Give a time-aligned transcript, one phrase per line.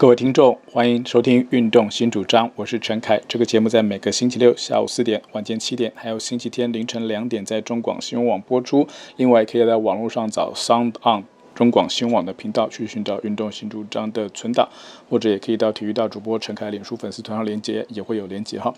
[0.00, 3.20] 各位听众，欢迎收听《运动新主张》，我是陈凯。
[3.28, 8.88] 这个节目在每个星期六下午四点、晚间七点，还有星期天凌晨两点，在中广新闻网播出。
[9.18, 11.24] 另外，可以在网络上找 Sound On
[11.54, 14.70] 中广新闻网的频道去寻找《运动新主张》的存档，
[15.10, 18.72] 或者也可以到体育大主播陈凯脸书粉丝团上连接，也会有连接哈。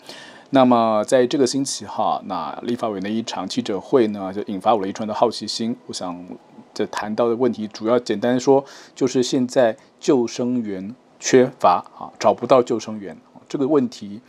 [0.50, 5.76] 那么，在这个星期哈，那立法委员的一场记者会呢，就引发我了一串的好奇心。
[5.86, 6.26] 我想，
[6.74, 8.64] 这谈到的问题，主要简单说，
[8.96, 10.92] 就是现在救生员。
[11.24, 13.16] 缺乏啊，找不到救生员
[13.48, 14.20] 这个问题，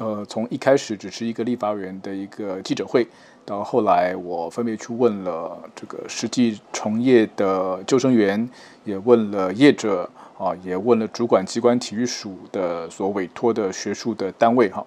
[0.00, 3.06] 呃，从一开始只是一个立法委员的一个记者会，
[3.44, 8.48] 到后来我分别去问了这个实际从业的救生员，
[8.84, 14.84] 也问了业者啊，也问了主管机关体育署的所委托的学术的单位哈。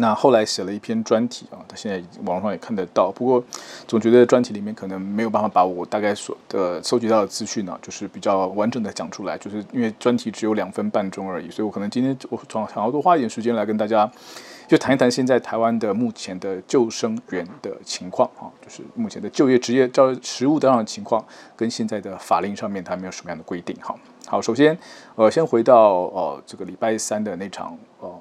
[0.00, 3.12] 那后来写了一篇专题啊，他现在网络上也看得到。
[3.14, 3.44] 不过
[3.86, 9.36] 总觉得专题里面可能没有办法把我大概所的收集到的资讯呢，就是比较完整的讲出来。
[9.36, 14.10] 就是因为专题只有两分半钟而已，所以我可能今天我想想要多花一点时间来跟大家
[14.66, 21.22] 就谈一谈现在台湾的目前的救生员的情况啊，就是目前的就业职业教实务当中的情况，
[21.54, 23.76] 跟现在的法令上面它没有什么样的规定。
[23.80, 24.78] 好，好，首先
[25.14, 28.19] 呃，先回到呃这个礼拜三的那场呃。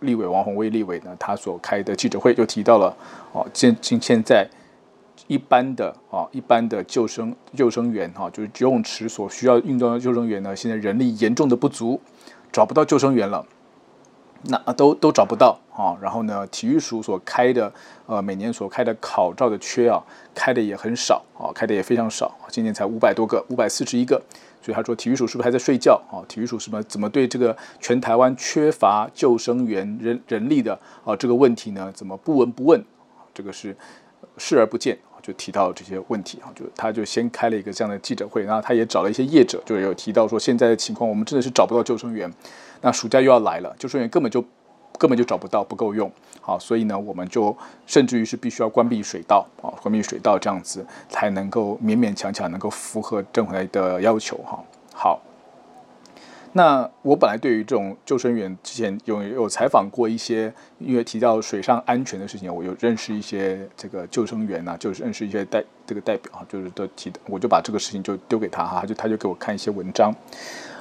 [0.00, 2.96] 立委王宏威立委呢，他所开的记者会就提到了，
[3.32, 4.48] 哦，现现现在
[5.26, 12.00] 一般的啊，一般的救生救生员哈，就是游泳池所需要运动的救生员呢，现在人力严重的不足，
[12.50, 13.46] 找不到救生员了，
[14.44, 15.96] 那都都找不到啊。
[16.00, 17.72] 然后呢，体育署所开的
[18.06, 20.02] 呃，每年所开的考照的缺啊，
[20.34, 24.20] 开的也很少啊，开的也非常少，今年才五百多个，五百四十一个。
[24.72, 26.20] 他说，体育署是不是还在睡觉啊？
[26.28, 31.92] 体育署什么怎么对这个全台湾缺乏救生员人人力的啊这个问题呢？
[31.94, 32.82] 怎么不闻不问？
[33.32, 33.76] 这个是
[34.38, 36.50] 视而不见，就提到这些问题啊。
[36.54, 42.30] 就他就先开了一个这样的记者会，然后他也找了一些业者，就有提到说现在的情况，我们真的是找不到救生员。
[42.80, 44.44] 那暑假又要来了，救生员根本就
[45.00, 46.12] 根本就找不到，不够用。
[46.42, 47.56] 好，所以呢，我们就
[47.86, 54.62] 甚至于是必须要关闭水道啊，关闭水道这样子才能够勉勉强强能够符合政府的要求哈。
[54.92, 55.20] 好，
[56.52, 70.12] 那我本来对于这种救生员之前有有采访过一些，因为提到水上安全的事情，我有认识一些这个救生员呐，就是认识一些代这个代表啊，就是都提的，我就把这个事情就丢给他哈，就他就给我看一些文章。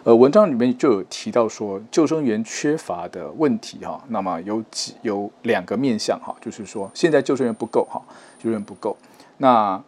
[0.06, 8.02] 呃，文章里面就有提到说救生员缺乏的问题哈，那么有几有两个面向哈，就是说现在救生员不够哈，
[8.38, 8.96] 救生员不够，
[9.38, 9.82] 那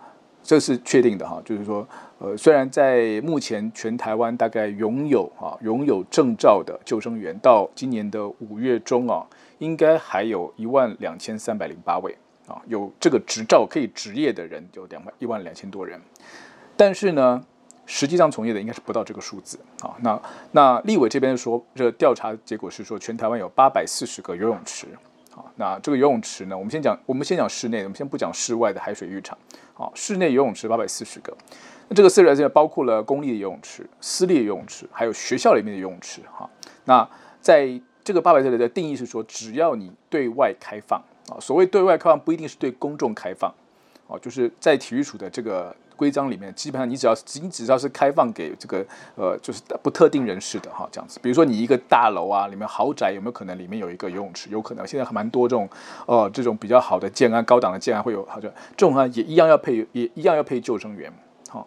[0.44, 1.88] 这是确定的哈，就是说
[2.20, 9.26] 呃，虽然在目前全台湾大概拥有哈拥有证照的救生员，到今年的五月中啊，
[9.60, 12.14] 应该还有一万两千三百零八位
[12.48, 16.02] 啊，有这个执照可以执业的人有两万一万两千多人，
[16.76, 17.42] 但是呢。
[17.94, 19.94] 实际上从业的应该是不到这个数字啊。
[20.00, 20.18] 那
[20.54, 24.88] 那立委这边说，这调查结果是说，全台湾有八百四十个游泳池
[25.36, 25.44] 啊。
[25.58, 29.38] 那这个游泳池呢，我们先讲，我们先讲室内，我们先不讲室外的海水浴场
[29.78, 29.92] 啊。
[29.94, 31.36] 室内游泳池八百四十个，
[31.90, 36.50] 那这个四十个包括了公立的游泳池、私立的游泳池，还有学校里面的游泳池哈。
[36.86, 37.06] 那
[37.42, 37.70] 在
[38.06, 40.98] 这个八百四十的定义是说，只要你对外开放
[41.28, 43.54] 啊，所谓对外开放不一定是对公众开放
[44.08, 45.76] 啊，就是在体育署的这个。
[46.02, 47.14] 规章里面基本上，你只要
[47.44, 48.84] 你只要是开放给这个
[49.16, 51.20] 呃，就是不特定人士的哈，这样子。
[51.22, 54.50] 比如说你一个大楼啊，里面豪宅有没有可能里面有一个游泳池？
[54.50, 54.88] 有可能。
[54.88, 55.70] 现在还蛮多这种
[56.08, 61.14] 呃这种比较好的建安、高档的建安会有，好像这种啊也一样要配，也一样要配救生员，
[61.52, 61.64] 哈，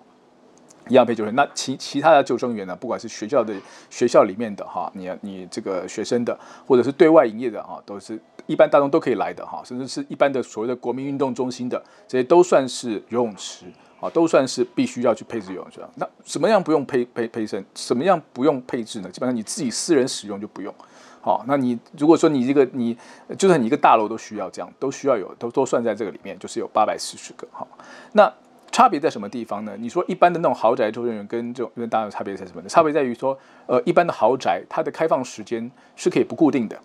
[0.88, 1.36] 一样配救生员。
[1.36, 3.54] 那其其他的救生员呢，不管是学校的
[3.88, 6.36] 学校里面的哈，你你这个学生的，
[6.66, 13.66] 或者是对外营业的哈，都是一般大众都可以来的哈，甚至是一般的所谓的国民运动中心的，这些都算是游泳池。
[14.04, 15.80] 啊，都算是必须要去配置游泳池。
[15.94, 17.64] 那什么样不用配配配身？
[17.74, 19.08] 什么样不用配置呢？
[19.10, 20.74] 基本上你自己私人使用就不用。
[21.22, 22.94] 好，那你如果说你这个你
[23.38, 27.48] 就算你一个大楼都需要这样，都需要有，都都算在这个里面，就是有八百四十个。
[27.50, 27.66] 好，
[28.12, 28.30] 那
[28.70, 29.72] 差别在什么地方呢？
[29.78, 32.68] 你说一般的那种豪宅周边跟这种跟大家有差别在什么呢？
[32.68, 36.78] 差别在于说，呃，一般的豪宅它的开放时间是可以不固定的。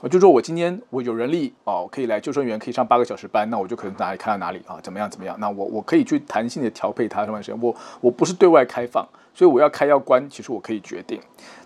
[0.00, 5.34] 我就说我今天我有人力哦，可以来救生员可以上八个小时班，那我就可能哪里开到哪里啊，怎么样怎么样？
[5.40, 7.58] 那我我可以去弹性的调配它什么时间。
[7.62, 11.18] 我我不是对外开放，所以我要开要关，其实我可以决定。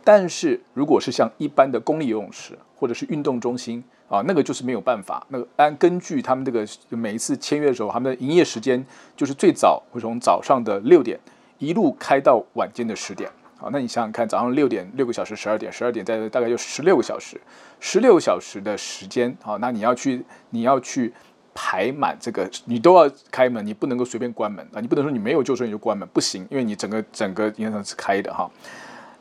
[0.05, 5.27] 但是如果是像一般的公立游泳池或者是运动中心啊，那个就是没有办法。
[5.29, 8.85] 那个按根据他们这个每一次签约的时候，他们的营业时间
[9.17, 11.19] 就是最早会从早上的六点
[11.59, 13.29] 一路开到晚间的十点。
[13.61, 17.39] 好，那你想想看，早上六点六个小时，十二点十二点，再大概就十六个小时，
[17.79, 19.37] 十六个小时的时间。
[19.43, 21.13] 好，那你要去你要去
[21.55, 24.81] 排满这个，你都要开门，你不能够随便关门啊！
[24.81, 28.51] 你不能说你没有救生员就关门，不行，因为你整个整个应该是开的哈。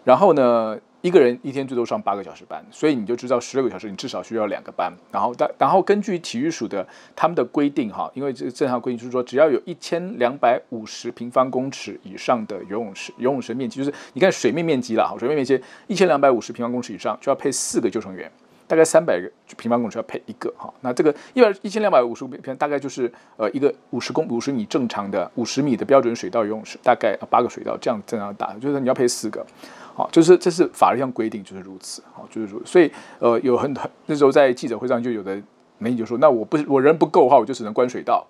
[0.06, 4.92] 然后呢，一个人一天最多上八个小时班，所以你就知道十六个小时你至少需要两个班。
[5.12, 6.86] 然后，但然后根据体育署的
[7.16, 18.30] 他们的规定哈，因为这个正常规定就是说，只要有一千两百五十平方公尺以上的游泳池，游泳池面积就是你看水面面积了哈，水面面积一千两百五十平方公尺以上就要配四个救生员。
[18.70, 19.28] 大概三百个
[19.58, 29.44] 平方公尺要配一个哈，那这个一百一千两百五十平大概就是呃一个五十公五十米正常的五十米的标准水道游泳池，大概八个水道这样这样大，就是你要配四个，
[29.96, 35.42] 好，就是这是法律上规定就是如此，好，就是如此，所以呃有很很那时候在记者会上就有的
[35.80, 38.24] 媒体就说，那我不我人不够的话，我就只能关水道，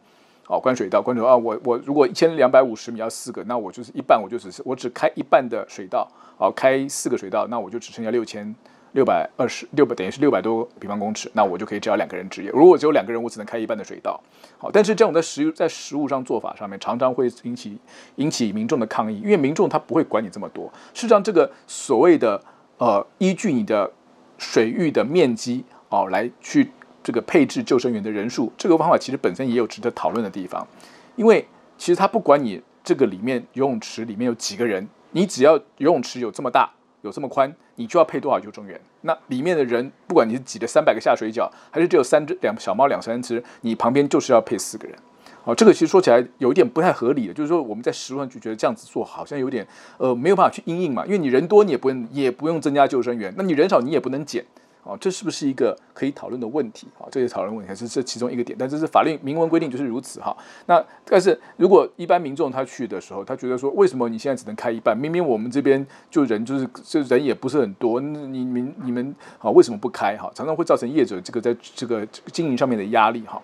[0.47, 8.55] 哦，关水道，关水道啊，我我如果一千两百五十米要四个，那我就是一半，我就只是我只开一半的水道，哦，开四个水道，那我就只剩下六千。
[8.93, 12.49] 六百二十六百等于是六百多平方公尺，那我就可以只要两个人职业。
[12.51, 14.19] 如果只有两个人，我只能开一半的水道。
[14.57, 17.77] 好，但是这种在实在实物上做法上面，常常会引起
[18.15, 20.65] 引起民众的抗议，因为民众他不会管你这么多。
[20.93, 22.41] 事实上，这个所谓的
[22.77, 23.91] 呃，依据你的
[24.37, 26.71] 水域的面积哦，来去
[27.03, 30.67] 这个配置救生员的人数，这个方法其实本身也有值得讨论的地方。
[31.15, 31.47] 因为
[31.77, 36.69] 其实他不管你这个里面游泳池里面有几个人，你只要游泳池有这么大。
[37.01, 38.79] 有这么宽，你就要配多少救生员？
[39.01, 44.97] 那里面的人，不管你是挤了三百个下水饺，还是只有三只两小猫两三只，你旁边就是要配四个人。
[45.45, 49.65] 哦，这个其实说起来有一点不太合理的，就是说我们在实物上就觉得这样子做好像有点
[49.97, 54.45] 呃没有办法去因应嘛，因为你人多你也不用也不用增加救生员，那你人少你也不能减。
[54.83, 56.87] 哦，这是不是一个可以讨论的问题？
[56.97, 60.35] 啊，这些讨论问题还是这其中一个点，但这是法律明文规定就是如此哈。
[60.67, 64.97] 那但是如果一般民众他去的时候，他觉得说，为什么你现在只能开一半？
[64.97, 70.17] 明明我们这边就人就是就人也不是很多，你们你们啊为什么不开？
[70.17, 73.41] 哈，常常会造成业者这个在这个经营上面的压力哈。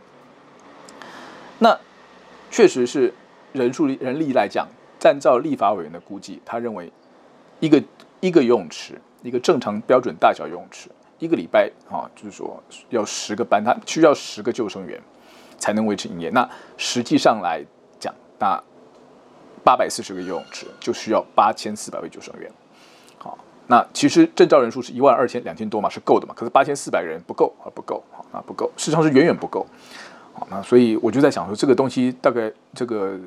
[1.59, 1.77] 那
[2.49, 3.13] 确实是
[3.51, 4.67] 人数人力来讲，
[5.03, 6.91] 按照立法委员的估计，他认为
[7.59, 7.83] 一个
[8.21, 10.89] 一个游泳池，一个正常标准大小游泳池。
[11.19, 15.01] 一个礼拜啊，就是说要十个班，他需要十个救生员
[15.57, 16.29] 才能维持营业。
[16.31, 17.63] 那实际上来
[17.99, 18.61] 讲，那
[19.63, 22.51] 八百四十个游泳池就需要八千四百位救生员。
[23.17, 26.33] 好，那其实证照人数是一万二千两千多嘛，是够的嘛。
[26.35, 29.65] 可是八千四百人不够啊，不够啊，那不够，事实上是远远不够。
[30.33, 33.19] 好，那所以我就在想说，这个东西大概这个。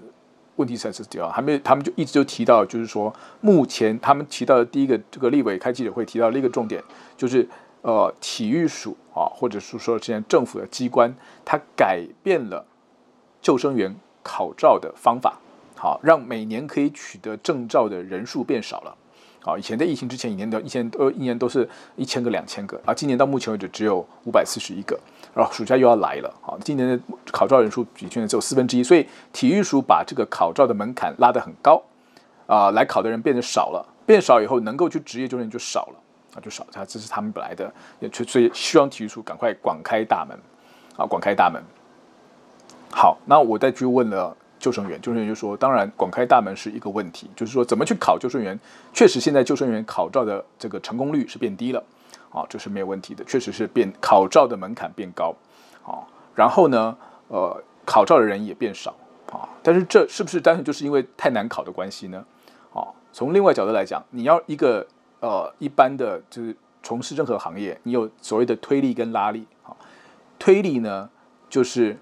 [0.58, 6.82] 问题才是主要，还没他们就一直就提到，就是说目前他们提到的第一个这个立委开记者会提到的一个重点，
[7.16, 7.48] 就是
[7.88, 12.62] 呃体育署啊，或者是说现在政府的机关，它改变了
[13.40, 15.38] 救生员考照的方法，
[15.74, 18.94] 好，让每年可以取得证照的人数变少了。
[19.40, 24.98] 好，以前在疫情之前，一年都一千呃一年都是一千个两千个，啊，今年到目前为止只有五百四十一个。
[25.34, 27.00] 然后暑假又要来了，好，今年的
[27.32, 31.82] 考照人数比去年只有四分之一，所以体育署把这个考照的门槛拉得很高，
[32.46, 36.00] 啊、来考的人变得少了，变少以后能够去职业救生就少了，
[36.34, 40.38] 啊，就少他，这是他们本来的，也所以希望体育处赶快广开大门，
[40.96, 41.62] 啊，广开大门。
[42.90, 48.58] 好，那我再去问了救生员，救生员就说，当然广开大门是一个问题，就是说怎么去考救生员，
[48.92, 51.82] 确实现在救生员考照的这个成功率是变低了。
[52.30, 55.34] 啊，这是没有问题的，确实是变考照的门槛变高，
[55.82, 56.04] 啊，
[56.34, 56.94] 然后呢，
[57.28, 58.94] 呃，考照的人也变少，
[59.32, 62.22] 啊，但是这是不是单纯就是因为太难考的关系呢？
[62.74, 62.84] 啊，
[63.14, 64.86] 从另外角度来讲，你要一个
[65.20, 69.74] 呃一般的就是从事任何行业，你有所谓的推力跟拉力，啊，
[70.38, 71.08] 推力呢
[71.48, 71.98] 就是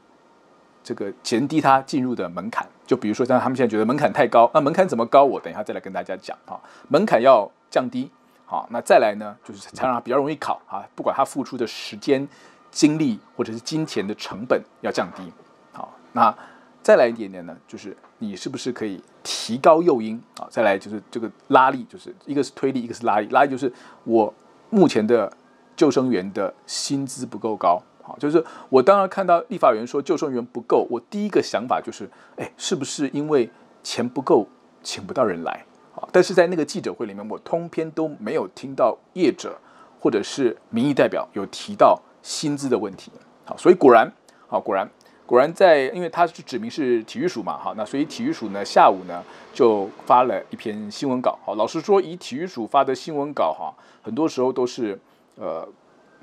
[0.82, 5.24] 这个减低它进入的门槛，就比如说像他们现在觉得门槛太高，那门槛怎么高？
[5.24, 8.10] 我等一下再来跟大家讲啊，门槛要降低。
[8.48, 10.86] 好，那再来呢，就是才让他比较容易考啊。
[10.94, 12.28] 不管他付出的时间、
[12.70, 15.32] 精力或者是金钱的成本要降低。
[15.72, 16.32] 好，那
[16.80, 20.46] 再来一点点呢，就是你是不是可以提高诱因啊？
[20.48, 23.26] 再来就是这个拉力，就是一个是推力，一个是拉力。
[23.30, 23.72] 拉力就是
[24.04, 24.32] 我
[24.70, 25.28] 目前的
[25.74, 27.82] 救生员的薪资不够高。
[28.04, 33.50] 好，就是我当然看到立法员说救生员不够，我第一个想法就是，哎，是不是因为
[33.82, 34.46] 钱不够，
[34.80, 35.64] 请不到人来？
[36.12, 39.58] 但是在那个记者会里面，我通篇都没有听到业者
[39.98, 43.10] 或者是民意代表有提到薪资的问题。
[43.44, 44.12] 好，所以果然，
[44.46, 44.88] 好，果然，
[45.26, 51.36] 果然在，因为他是指明是体育署嘛，哈，那所以体育署呢下午呢就发了一篇新闻稿。
[51.44, 54.96] 好，老实说，以体育署发的新闻稿哈，很多时候都是
[55.34, 55.66] 呃，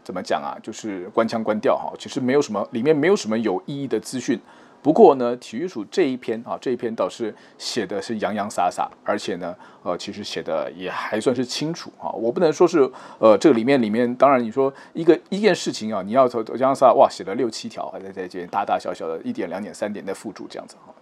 [0.04, 4.40] 怎么讲啊，就是关腔关调哈，其实没有什么，里面没有什么有意义的资讯。
[4.84, 12.12] 不过呢，体育署这一篇啊，这一篇倒是写的是洋洋洒洒，而且呢，呃，其实写的也还算是清楚啊。
[12.12, 12.80] 我不能说是，
[13.18, 20.94] 呃，这个里面里面，当然你说一个一件事情啊，你要从洋洋洒哇，写了六七条，还在在这大大小小的一点两点三点的附注这样子哈。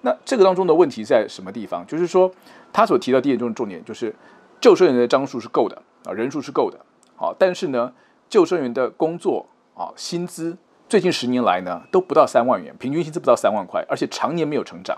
[0.00, 1.84] 那这个当中的问题在什么地方？
[1.86, 2.32] 就是说
[2.72, 4.14] 他所提到第一点重点就是
[4.58, 6.78] 救生员的张数是够的啊，人数是够的，
[7.14, 7.92] 好，但是呢，
[8.30, 9.44] 救生员的工作
[9.74, 10.56] 啊，薪资
[10.88, 14.96] 最近十年来呢都不到三万元，平均薪资不到三万块，而且常年没有成长，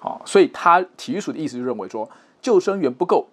[0.00, 2.10] 好，所以他体育署的意思就认为说，
[2.40, 3.28] 救生员不够，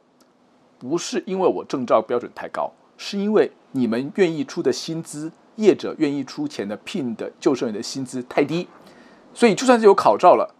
[0.78, 8.68] 不是因为我证照标准太高，是因为你们愿意出的薪资，业者愿意出钱的聘的救生员的薪资太低，
[9.34, 10.54] 所以就算是有考照了，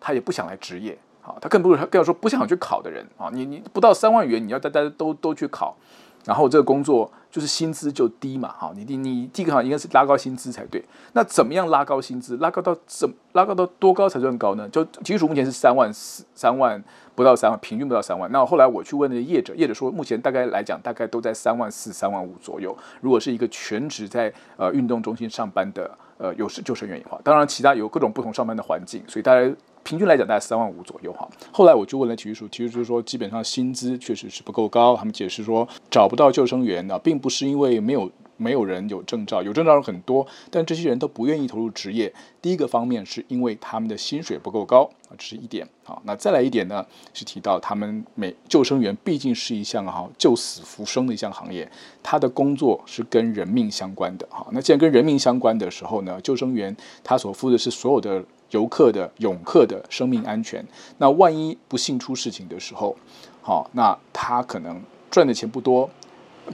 [0.00, 0.98] 他也不想来执业。
[1.20, 3.06] 好，他更不是他更要说不想去考的人。
[3.16, 5.76] 啊，你你不到三万元，你要大家都都去考，
[6.24, 10.84] 然后这个工作就是薪资就低嘛，哈，你你你第一个好像应该是拉高薪资才对。
[11.14, 12.36] 那怎么样拉高薪资？
[12.36, 14.68] 拉高到怎拉高到多高才算高呢？
[14.68, 16.82] 就基础目前是三万四三万
[17.14, 18.30] 不到三万，平均不到三万。
[18.30, 22.76] 那后来我去问那个业者，业者说目前大概来讲大概都在三万四三万五左右。
[23.00, 29.50] 如果是一个全职在呃运动中心上班的呃有是救生员的话，当然其他有各种不同上班的环境，所以大家。
[29.84, 31.28] 平均来讲大概三万五左右哈。
[31.52, 34.96] 后来我就问了体育署，体育署说基本上薪资确实是不够高。
[34.96, 42.12] 他们解释说找不到救生员呢，并不是因为没有没有人有证照，有证照人很多，但这些人都不愿意投入职业。
[42.40, 45.68] 第一个方面是因为他们的薪水不够高啊，这是一点。
[45.84, 51.70] 好，那再来一点呢，是提到他们每救生员毕竟是一项哈救死扶生的一项行业，
[52.02, 54.26] 他的工作是跟人命相关的。
[54.30, 58.24] 哈，那既然跟人命相关的时候呢，救生员他所负的是所有的。
[58.52, 60.64] 游客的泳客的生命安全，
[60.96, 62.96] 那万一不幸出事情的时候，
[63.42, 64.80] 好，那他可能
[65.10, 65.90] 赚的钱不多，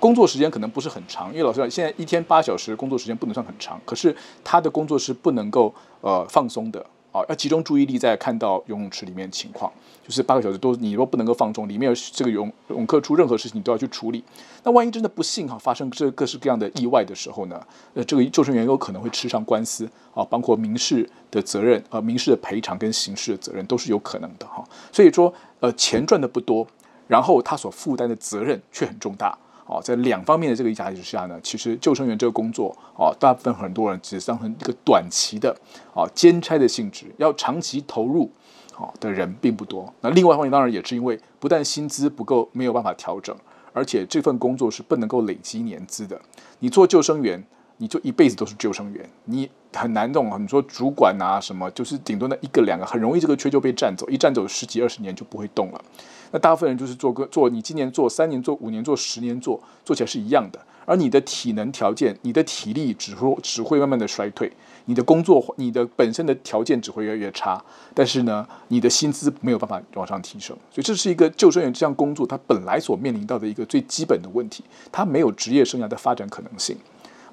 [0.00, 6.84] 工作时间可能不是很长，因为老师，现在一天八小时工作时间不能算很长，可是他的工作是不能够呃放松的。
[7.28, 9.72] 要集中注意力在看到游泳池里面情况，
[10.06, 14.22] 就是八个小时都你若不能够放纵，里面有这个泳泳客出任何事情你都要去处理。
[14.64, 17.60] 那万一真的不幸哈发生这各式各样的意外的时候呢？
[17.94, 24.64] 呃，这个救生员有可能会吃上官司啊，包括民事的责任啊、民事的赔偿跟刑事的责任都是有可能的哈。
[24.92, 26.66] 所以说，呃，钱赚的不多，
[27.06, 29.36] 然后他所负担的责任却很重大。
[29.68, 35.54] 哦，在两方面的这个压力之下呢，其实救生员这个工作，哦，大部分很多人只是当成一个短期的，
[35.92, 38.30] 哦，兼差的性质，要长期投入，
[38.78, 39.92] 哦的人并不多。
[40.00, 43.36] 那另外一方面，当然也是因为不但薪资不够，没有办法调整，
[43.74, 46.18] 而且这份工作是不能够累积年资的。
[46.60, 47.44] 你做救生员，
[47.76, 50.30] 你就一辈子都是救生员，你很难动。
[50.42, 55.84] 你说主管啊什么，就是顶多那一个两个，很容易这个缺就被占走，一占走十几二十年就不会动了。
[56.30, 60.60] 那大部分人就是做个做，你今年做三年做五年做十年做，做起来是一样的。
[60.84, 64.50] 而你的体能条件，你的体力只会只会慢慢的衰退，
[64.86, 67.62] 你的工作你的本身的条件只会越来越差。
[67.94, 76.74] 但是呢，你的薪资没有办法往上提升，所以这是一个救生员这项工作它本来所面临到的一个最基本的问题，它没有职业生涯的发展可能性。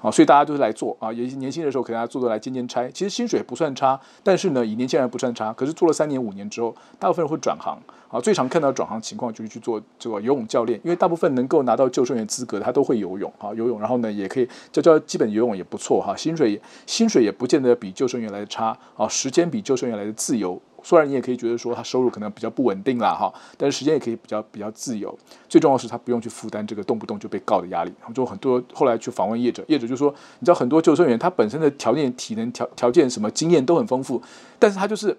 [0.06, 7.76] 啊，所以大家都是来做啊，也年轻的时候可能大家做做来兼兼差，其实薪水不算差，但是呢，以年轻人不算差，可是做了三年五年之后，大部分人会转行。
[8.08, 25.12] 啊，最常看到转行情况就是去做这个游泳教练，因为大部分能够拿到救生员资格的，他都会游泳啊，游泳，然后呢，也可以教教基本游泳也不错哈，薪水薪水也不见得比救生员来的差啊，时间比救生员来的自由，虽然你也可以觉得说他收入可能比较不稳定啦哈，但是时间也可以比较比较自由，
[25.48, 27.92] 最重要是他不用去负担这个动不动就被告的压力。
[28.14, 34.22] 就很多后来去访问业者，业者就说，你知道很多救生员他本身的条件、体能条条件什么经验都很丰富，
[34.60, 35.18] 但是他就是。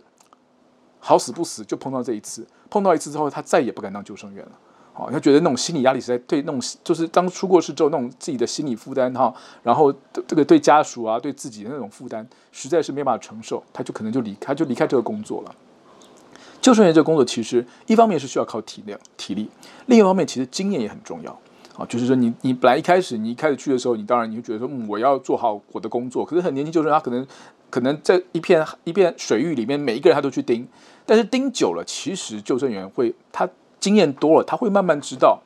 [0.99, 4.51] 好死不死就碰到这一次，碰到一次之后，他再也不敢当救生员了。
[4.97, 9.93] 好，他觉得那种心理压力实在对那种就是当出过事之后那种自己的心理负担哈，然后
[10.27, 15.55] 这个对家属啊对自己的那种负担实在是没办法承受，他就可能就离开就离开这个工作了。
[16.59, 19.47] 救生员这个工作其实一方面是需要靠体力体力，
[19.85, 21.31] 另一方面其实经验也很重要。
[21.77, 26.25] 啊，就是说你你本来一开始你一开始去的时候，你当然你会觉得说，嗯，我要做好我的工作。
[26.25, 27.27] 可是很年轻救生员他可能
[27.69, 30.67] 可能在一片一片水域里面，每一个人他都去盯。
[31.05, 33.47] 但是盯久了，其实救生员会他
[33.87, 35.39] 经验多了，他会慢慢知道，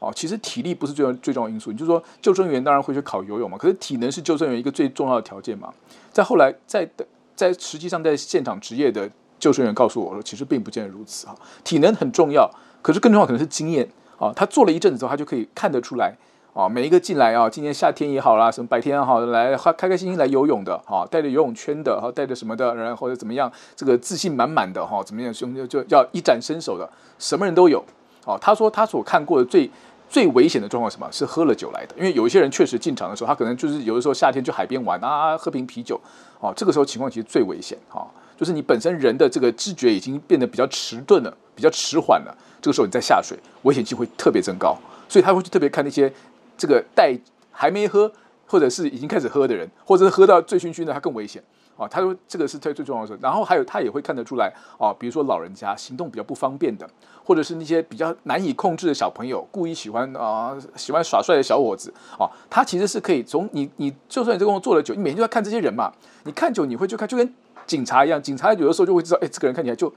[0.00, 1.70] 哦，其实体力不是最重最重要的因素。
[1.70, 5.72] 你就说救生员当然会去考游泳嘛，可是体能是救生员一个最重要的条件嘛。
[6.12, 9.08] 再后来在的在实际上在现场职业的
[9.38, 11.36] 救生员告诉我说，其实并不见得如此啊。
[11.62, 12.50] 体能很重要，
[12.82, 14.32] 可是更重要可能是经验啊。
[14.34, 16.16] 他做了一阵子之后，他就可以看得出来。
[16.54, 27.84] 啊，每一个进来啊，今年夏天也好啦，什么白天也好，来开开开心心来游泳的，哈，带着游泳圈的，哈，带着什么的人或者怎么样，这个自信满满的，哈，怎么样，兄弟就要一展身手的，什么人都有。
[28.24, 29.68] 哦，他说他所看过的最
[30.08, 31.08] 最危险的状况什么？
[31.10, 36.00] 是喝了酒来的，因为有一些人确实进场的时候，他可能就是有的时候夏天去海边玩啊，喝瓶啤酒，
[36.38, 38.06] 哦，这个时候情况其实最危险，哈，
[38.36, 42.32] 就是你本身人的这个知觉已经变得比较迟钝了，比较迟缓了，
[42.62, 44.76] 这个时候你再下水，危险性会特别增高，
[45.08, 46.12] 所以他会去特别看那些。
[46.56, 47.18] 这个带
[47.50, 48.10] 还没喝
[48.46, 51.42] 或者是已经开始喝的人，或者是喝到醉醺醺的，他更危险。
[51.76, 53.18] 啊，他说这个是最最重要的。
[53.20, 56.88] 然后还有他也会看得出来啊，比如说老人家行动比较不方便的，
[57.24, 65.92] 或者是那些比较难以控制的小朋友，故意喜欢啊喜欢耍帅的小伙子啊，他其实是可以从你你就算你这工作做了久，你每天就要看这些人嘛，
[66.22, 67.34] 你看久你会就看就跟
[67.66, 69.92] 警察一样，警察有的时候就会知道，哎，这个人看起来就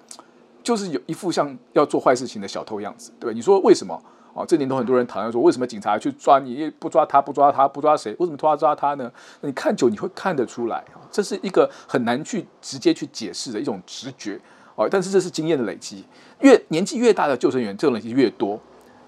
[0.63, 3.35] 就是有一副像要做坏事情的小偷样子，对吧？
[3.35, 4.01] 你说为什么？
[4.37, 8.15] 啊，这年头很多人讨论说，为什么警察去抓你，不抓他，不抓他，不抓谁？
[8.19, 9.11] 为什么抓抓他呢？
[9.41, 14.39] 你看久，你会看得出来啊，这是一个很难去直接去解释的一种直觉
[14.75, 14.87] 哦。
[14.91, 16.05] 但是这是经验的累积，
[16.41, 18.59] 越年纪越大的救生员，这种累积越多。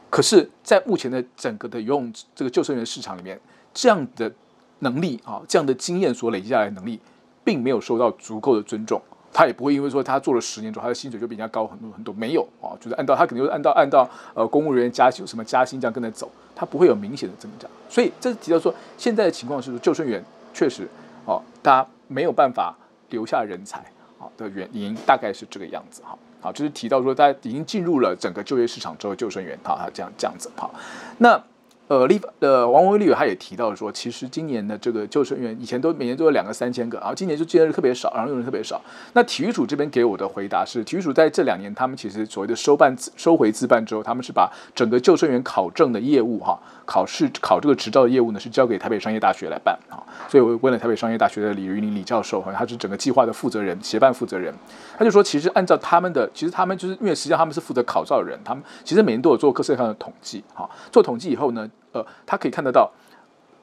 [0.09, 3.39] 可是，在目前的整个的游泳这个救生员市场里面，
[3.71, 4.33] 这样的
[4.79, 6.99] 能力啊，这样的经验所累积下来的能力，
[7.43, 8.99] 并没有受到足够的尊重。
[9.31, 17.69] 他也不会因为说他做了十年之后，他的薪水就比人家高很多很多，没有啊，就是按照他肯定就是按照按照呃公务员加薪什么加薪这样跟着走，他不会有明显的增长。
[17.89, 20.87] 所以这是提到说，现在的情况是说，救生员确实
[21.25, 22.75] 哦，大家没有办法
[23.09, 23.79] 留下人才
[24.19, 26.17] 啊的原因大概是这个样子哈。
[26.41, 30.69] 好，就是提到说，大家已经进入了整个就业市场之后，救生员哈，他这样这样子哈，
[31.17, 31.41] 那。
[31.89, 38.79] 呃，立呃，王文伟立他也提到说，其实今年的这个救生员以前都每年都有两个三千个，然后今年就今年是特别少，然后用人特别少。
[39.13, 49.97] 那体育署这边给我的回答是，体育署在这两年，他们其实所谓的收办收回自办之后，他们是把整个救生员考证的业务哈，考试考这个执照的业务呢，是交给台北商业大学来办啊。
[50.27, 54.53] 所以我问了台北商业大学的李云林李教授，好像他是整个计划的负责人，协办负责人，
[54.95, 61.67] 他就说，其实按照他们的，其实他们就是因为实际上他们是负责考照的人，他们其实每年都有做各式各样的统计，哈，做统计以后呢。
[61.91, 62.91] 呃，他可以看得到，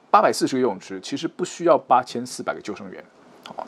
[0.09, 3.03] 八百四十个游泳池其实不需要八千四百个救生员，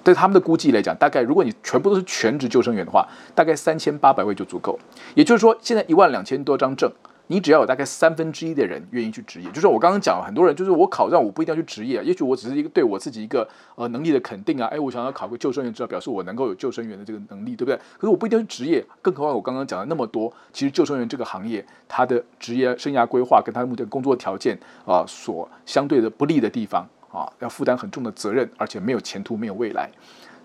[0.04, 4.78] 对他们的估计来讲，大概如果你全部都是全职救生员的话，大概三千八百位就足够。
[5.16, 6.92] 也就是说，现在一万两千多张证。
[7.32, 17.76] 你只要有大概三分之一的人愿意去执业，就是我刚刚讲，很多人就是我考上，我不一定要去执业，也许我只是一个对我自己一个呃能力的肯定啊，哎，我想要考个救生员，至少表示我能够有救生员的这个能力，对不对？
[18.00, 24.58] 可是我不一定要去执业，更何况我刚刚讲了那么多，其实救生员这个行业，他的职业生涯规划跟他的目前工作条件
[24.88, 29.88] 啊，所相对的不利的地方啊，要负担很重的责任，而且没有前途，没有未来，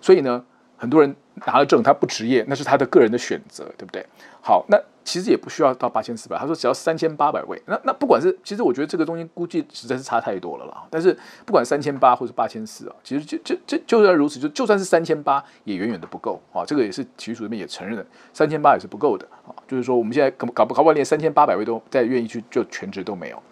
[0.03, 0.45] 所以呢，
[0.77, 4.05] 很多人拿了证他不执业，那是他的个人的选择，对不对？
[4.43, 4.79] 好，那。
[5.05, 7.61] 其实也不需要到八千四百，他说只要三千八百位。
[7.67, 10.83] 那那不管是，其实我觉得这个东西估计实在是差太多了啦。
[10.91, 16.65] 但是不管三千八或者八千四啊，其实就就就就算如此，就就算是三千八也远远的不够啊。
[16.65, 19.53] 这个也是体育署这边也承认的，三千八也是不够的啊。
[19.69, 23.43] 就是说我们现在搞搞不搞不好连三千八百位都再愿意去就全职都没有。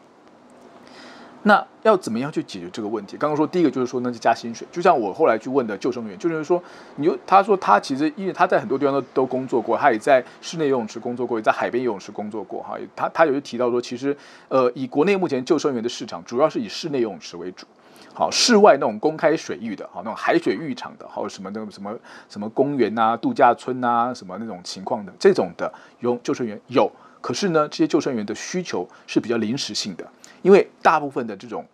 [1.44, 3.16] 那要怎么样去解决这个问题？
[3.16, 4.66] 刚刚说第一个就是说，那就加薪水。
[4.70, 6.62] 就像我后来去问的救生员，救生员说，
[6.96, 12.76] 你就他说他其实因为他在很多地方都都工作过，他也在室内游泳池工作过，也在海边游泳池工作过哈。
[12.94, 14.16] 他他有提到说，其实
[14.48, 17.66] 呃，以国内目前救生员的市场，主要是以室内游泳池为主。
[18.14, 21.92] 好，室外那种公开水域的，好那种海水浴场的，还有什么那种什么
[22.28, 30.06] 什么公园啊、度假村啊，什么那种情况的这种的游泳救生员有，可是呢，这些救生员的需求是比较临时性的。
[30.42, 31.64] 因为大部分的这种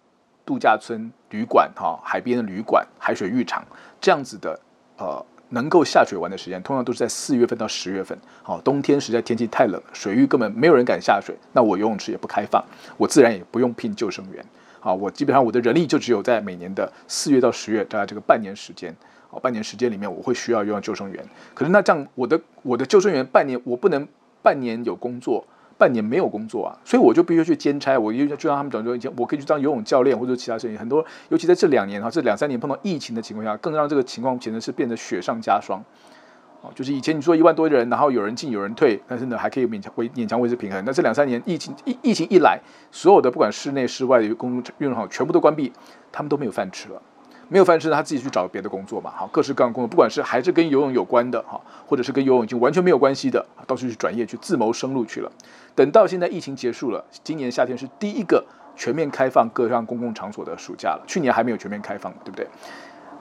[0.46, 3.64] 度假村、旅馆、哈海边的旅馆、海水浴场
[4.00, 4.59] 这样子的，
[4.96, 8.16] 呃，能够下水玩的时间，通常都是在四月份到十月份。
[8.42, 12.64] 好，冬天实在天气太冷，水域根本没有人敢下水，那我游泳池也不开放，
[12.96, 14.44] 我自然也不用聘救生员。
[14.81, 18.94] 好，我基本上我的人力就只有在每年的四月到十月，大概这个半年时间。
[19.31, 21.22] 好，半年时间里面我会需要用救生员。
[21.52, 24.07] 可是那这样，我的我的救生员半年我不能
[24.42, 25.44] 半年有工作。
[25.78, 27.96] 半年没有工作啊，所以我就必须去兼差。
[27.96, 30.76] 我就就让他们讲说，以前我可以去当游泳教练或者其他事情。
[30.76, 35.80] 很多，尤其在这两年哈，这两三年碰到疫情的情况下，更让这个情况简直是变得雪上加霜。
[36.60, 40.82] 哦，就是以前你说一万多人，然后有人进有人退，但是呢还可以勉强维勉强维持平衡。
[40.84, 42.58] 那这两三年疫情疫疫情一来，
[42.90, 45.72] 所有的不管室内室外的公共运动场全部都关闭，
[46.10, 47.00] 他们都没有饭吃了。
[47.50, 49.10] 没有饭吃，他自己去找别的工作嘛。
[49.16, 55.32] 好，各式各样的工作，不管是还是跟游泳有关的哈，或者是跟游泳已经完全没有关系的，到处去转业去自谋生路去了。
[55.78, 61.04] 等到现在疫情结束了，今年夏天是第一个全面开放各项公共场所的暑假了。
[61.06, 62.44] 去年还没有全面开放，对不对？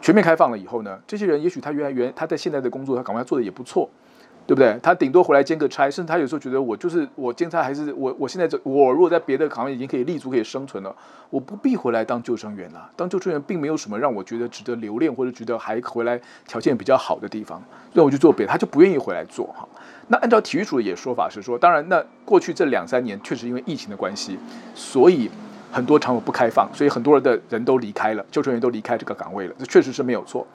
[0.01, 3.87] 全面开放了以后呢，这些人也许他原来原他在现在的工作他赶快做的也不错。
[4.47, 4.79] 对不对？
[4.81, 10.95] 他顶多回来兼个差，甚至他有时候觉得我就是我兼差，还是我我现在这我如果在别的行业已经可以立足可以生存了，
[11.29, 12.89] 我不必回来当救生员了。
[12.95, 17.61] 当救生员并没有什么让我觉得值得留恋或者觉得还回来条件比较好的地方，
[17.93, 19.67] 所以我就做别的，他就不愿意回来做哈。
[20.07, 24.39] 那按照体育署的也说法是说，当然那过去这两三年确实因为疫情的关系，
[24.73, 25.29] 所以
[25.73, 30.47] 很多场所不开放，所以很多人的人都离开了，救生员都离开这个岗位了，这确实是没有错。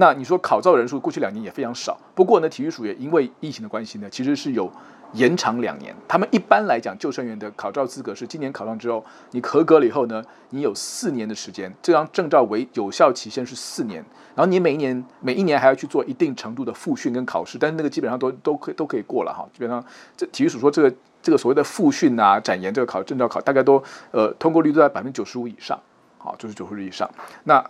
[0.00, 4.70] 那你说考照人数过去两年也非常少，不过呢，体育署也因为疫情的关系呢，其实是有
[5.14, 5.92] 延长两年。
[6.06, 14.04] 他们一般来讲，救生员的考照资格是今年考上之后，你合格了以后呢，你有四年的时间，这张证照为有效期限是四年。
[14.36, 19.44] 然后你每一年每一年还要去做一定程度的复训跟考试，但是那个基本上都都可以都可以过了哈。
[19.52, 19.84] 基本上
[20.16, 23.82] 这体育署说这个这个所谓的复训啊、展延这个考证照考，大概都
[24.12, 25.76] 呃通过率都在百分之九十五以上，
[26.18, 27.10] 好，就是九十五以上。
[27.42, 27.68] 那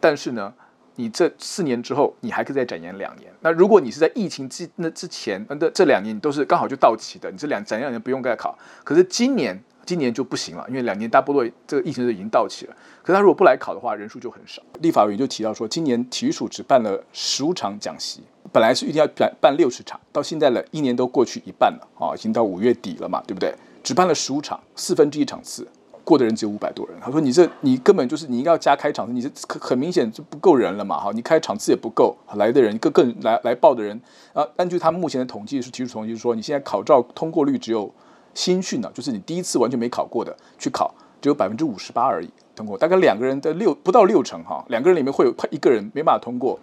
[0.00, 0.52] 但是呢，
[0.98, 3.32] 你这四年之后，你还可以再展延两年。
[3.40, 8.58] 那如果你是在疫情之那之前，那这两年你都是刚好就到期的，你这两展延两年不用再考。
[8.82, 9.56] 可是今年
[9.86, 12.76] 今年就不行了，因为两年大部分这个疫情就已经到期了。
[13.00, 14.60] 可是他如果不来考的话，人数就很少。
[14.80, 23.54] 立法委员就提到说，今年体育署只办了十五场讲习，本来是预定要办办六十场，到现在了一年都过去一半了啊，已经到五月底了嘛，对不对？
[23.84, 25.66] 只办了十五场，四分之一场次。
[26.08, 34.00] 过的人只有五百多人，他说：“你这你根本就是你应该要加开场次，你这很明显就不够人了嘛，哈，你开场次也不够，来的人更更来来报的人
[34.32, 37.92] 啊，根据他们目前的统计是提出统计说，你现在考照通过率只有
[38.32, 46.58] 新训呢，就是你第一次完全没考过的去考，只有百分之五十八而已通过，大概两个人的六不到六成哈，两个人里面会有一个人没办法通过。”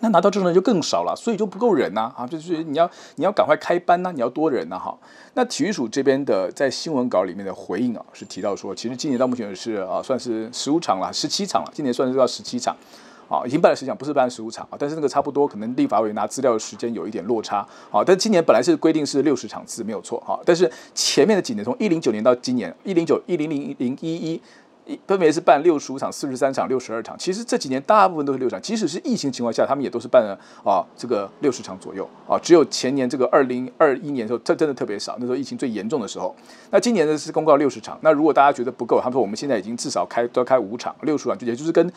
[0.00, 2.26] 那拿到证照就更少了，所以就不够人呐啊！
[2.26, 4.96] 就是你要你要赶快开班呐，你要多人呐哈。
[5.32, 12.76] 那体育署这边的在新闻稿里面的回应啊，是提到说，其实今年到目前是啊，算是十五场了，十七场了，今年算是到十七场，
[13.30, 14.76] 啊，已经办了十场，不是办了十五场啊。
[14.78, 18.04] 但是那个差不多，可能立法委拿资料的时间有一点落差啊。
[18.04, 24.42] 但今年本来是规定是六十场次没有错哈，但是前面的几年，从一零九年到今年一零九一零零零一一。
[25.06, 27.16] 分别是办六十五场、四十三场、六十二场。
[27.18, 32.38] 其实这几年大部分都是六场，即使是疫情情况下，他们也都是办了啊，这个六十场左右啊。
[32.42, 36.34] 只有前年这个二零二一年的时候，这真的特别少，那时候疫情最严重的时候。
[36.70, 37.98] 那今年呢是公告六十场。
[38.02, 41.92] 那如果大家觉得不够，他说我们现在已经至少开都要开五场，六十场，就也就是跟。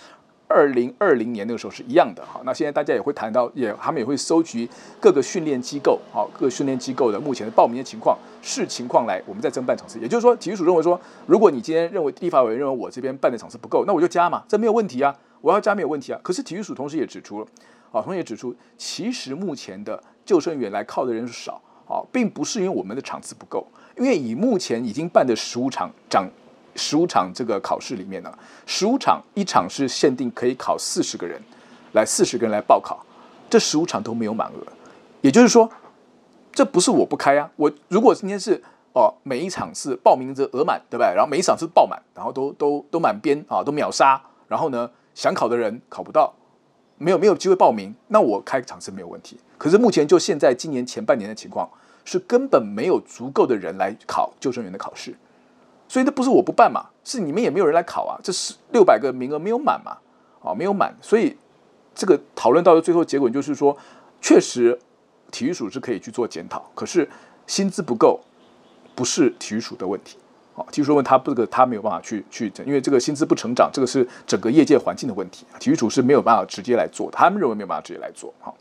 [0.49, 4.67] 二零二零年那个时候是一样的，好，那现在大家也会谈到，也他们也会收集
[4.99, 9.99] 各个训练机构，好，各个训练机构的目前的报名的情况，视情况来，我们再增办场次。
[9.99, 16.19] 也就是说，体育署认为说，如果你今天认为立法委员认为我这边办的场次不够，那我就加嘛，这没有问题啊，我要加没有问题啊。
[16.23, 17.47] 可是体育署同时也指出了，
[17.91, 26.27] 啊，同时也指出，其实目前的救生员来靠的人少，啊，并不是因为我们的场次不够，因为以目前已经办的十五场场。
[26.79, 31.39] 十五场这个考试里面呢，十五场一场是限定可以考四十个人，
[31.91, 33.05] 来四十个人来报考，
[33.49, 34.63] 这十五场都没有满额，
[35.19, 35.69] 也就是说，
[36.53, 38.63] 这不是我不开啊，我如果今天是
[38.93, 41.13] 哦每一场是报名者额满，对不对？
[41.13, 46.33] 然后每一场是爆满，然后都都都满编啊，都秒杀，然后呢想考的人考不到，
[46.97, 49.37] 没有没有机会报名，那我开场是没有问题。
[49.57, 51.69] 可是目前就现在今年前半年的情况，
[52.05, 55.13] 是根本没有足够的人来考救生员的考试。
[55.89, 58.15] 所以那不是我不办嘛，是你们也没有人来考啊。
[58.23, 59.97] 这是六百个名额没有满嘛，
[60.41, 60.95] 啊，没有满。
[61.01, 61.35] 所以
[61.95, 63.75] 这个讨论到的最后结果就是说，
[64.21, 64.79] 确实
[65.31, 67.09] 体育署是可以去做检讨，可是
[67.47, 68.19] 薪资不够
[68.93, 70.17] 不是体育署的问题，
[70.55, 78.53] 啊，体育署问他这个他没有办法去去，因为这个薪资不成长，这个是整个业界环境的问题，体育署是没有办法直接来做，他们认为没有办法直接来做，哈。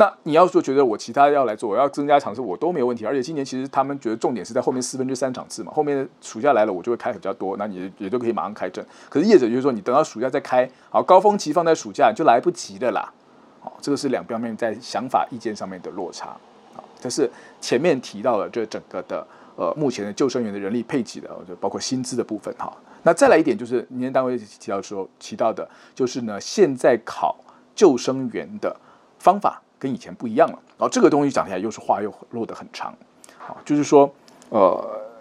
[0.00, 3.04] 那你要说觉得我其他要来做，我要增加场次，我都没有问题。
[3.04, 8.82] 而且今年其实他们觉得重点是在后面四分之三场次嘛，后面暑假来了我就会开比较多，那你也都可以马上开证。
[9.10, 13.12] 可是业者就是说，你等到暑假再开，好，高峰期放在暑假就来不及了啦。
[13.60, 16.34] 好，这个是两方面在想法意见上面的落差。
[16.72, 22.74] 好，这是前面提到了这整个的呃目前的救生员的人力配给的，就包括薪资的部分哈。
[23.02, 27.36] 那再来一点就是民间单位提到说提到的，就是呢现在考
[27.74, 28.74] 救生员的
[29.18, 29.60] 方法。
[29.80, 32.94] 跟以前不一样了，然后这个东西讲起来又是话又落得很长，
[33.38, 34.12] 啊，就是说，
[34.50, 34.78] 呃，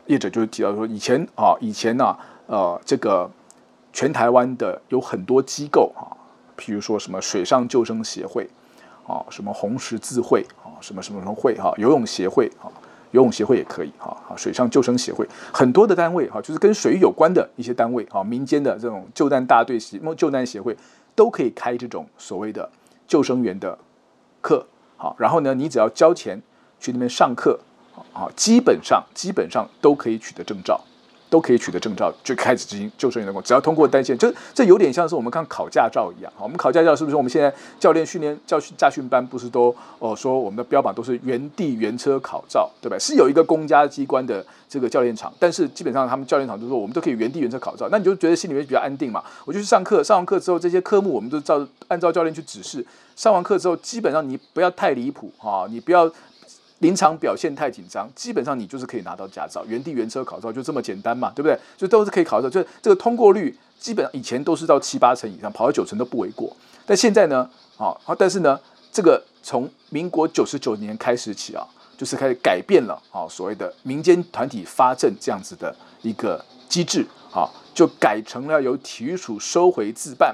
[0.07, 2.13] 业者就提到说，以前啊，以前呢，
[2.45, 3.31] 呃，这个
[3.93, 6.11] 全台湾的有很多机构啊，
[6.57, 8.49] 譬如说什么水上救生协会，
[9.07, 12.67] 啊，什么红十字会，啊，什么什么什么会哈，游泳协会，啊，
[13.11, 20.75] 游泳协会也可以，哈，啊，水上救生协会，很多的单位哈，就是跟水有关的一些单位，啊，民间的这种救难大队协、救难协会，
[21.15, 22.69] 都可以开这种所谓的
[23.07, 23.77] 救生员的。
[24.41, 24.65] 课
[24.97, 26.41] 好，然后呢，你只要交钱
[26.79, 27.59] 去那边上课，
[28.13, 30.79] 啊，基本上基本上都可以取得证照，
[31.29, 33.41] 都可以取得证照，就开始执行救生员的工。
[33.43, 36.31] 只要通过单线，就这有点像是我们刚考驾照一样。
[36.35, 37.15] 好，我们考驾照是不是？
[37.15, 42.97] 我们现在教练训练教训驾训班不是都哦说我们的标榜都是原地原车考照，对吧？
[42.99, 49.23] 是有一个公家机关的这个教练场，但是基本上他们教练场就说我们都可以原地原车考照，那你就觉得心里面比较安定嘛？
[49.45, 52.85] 我就去上课，上完课之后这些科目我们都照按照教练去指示。
[53.19, 56.09] 上完课之后，基本上你不要太离谱啊，你不要
[56.77, 61.59] 临场表现太紧张，基本上你就是可以拿到驾照，原地原车考照就这么简单嘛，对不对？
[61.75, 66.55] 就都是可以考照，就是这个通过率基本上以前都是到七八成以上，跑到九成都不为过。
[66.85, 68.57] 但现在呢，啊，但是呢，
[68.89, 80.33] 这个从民国九十九年开始起啊，就是开始改变了啊，所谓的民间团体发证这样子的一个机制啊，就改成了由体育署收回自办。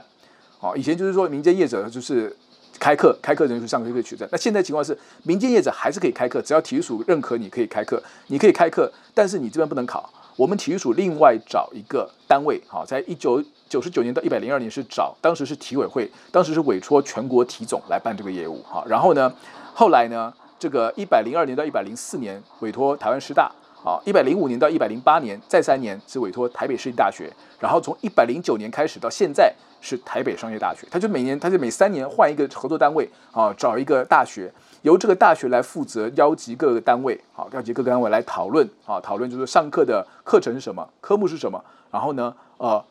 [0.61, 2.35] 啊，以前就是说民间业者就是
[2.79, 4.27] 开课，开课人数上课可以取证。
[4.31, 10.09] 那现在情况是，民间业者还是可以开课，只要体育署认可你可以开课，你可以开课，但是你这边不能考。
[10.35, 19.33] 我们体育署另外找一个单位，好，在一九九十九年到一百零二年是找，当时是体委会，当时是委托全国体总来办这个业务，哈，然后呢，
[19.73, 23.49] 后来呢，这个一百零二年到一百零四年委托台湾师大，
[23.85, 34.51] 啊，一百零五年到一百零八年再三年是委托台北市立大学，然后从一百零九年开始到现在是台北商业大学，他就每年他就每三年换一个合作单位，啊，找一个大学。
[34.81, 42.83] 由这个大学来负责邀集各个单位，好，邀集各个单位来讨论，啊，讨论就是上课的课程是什么，科目是什么，然后呢，呃，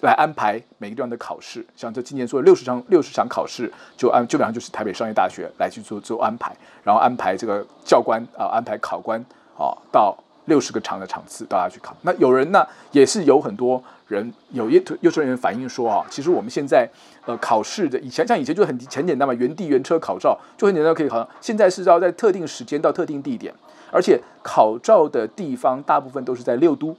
[0.00, 9.20] 来安排每个地方的考试，像这今年说六十场六十场考试，就按基本上就是台北商业大学来去做做安排，然后安排这个教官啊，安排考官
[9.58, 10.16] 啊，到
[10.46, 11.96] 六十个场的场次，大家去考。
[12.02, 13.82] 那有人呢，也是有很多。
[14.08, 16.88] 人有一幼稚园反映说啊，其实我们现在
[17.24, 21.28] 呃考试的以前像以前就很很简单嘛，原地原车考照就很简单可以考。
[21.40, 23.52] 现在是要在特定时间到特定地点，
[23.90, 26.96] 而且考照的地方大部分都是在六都。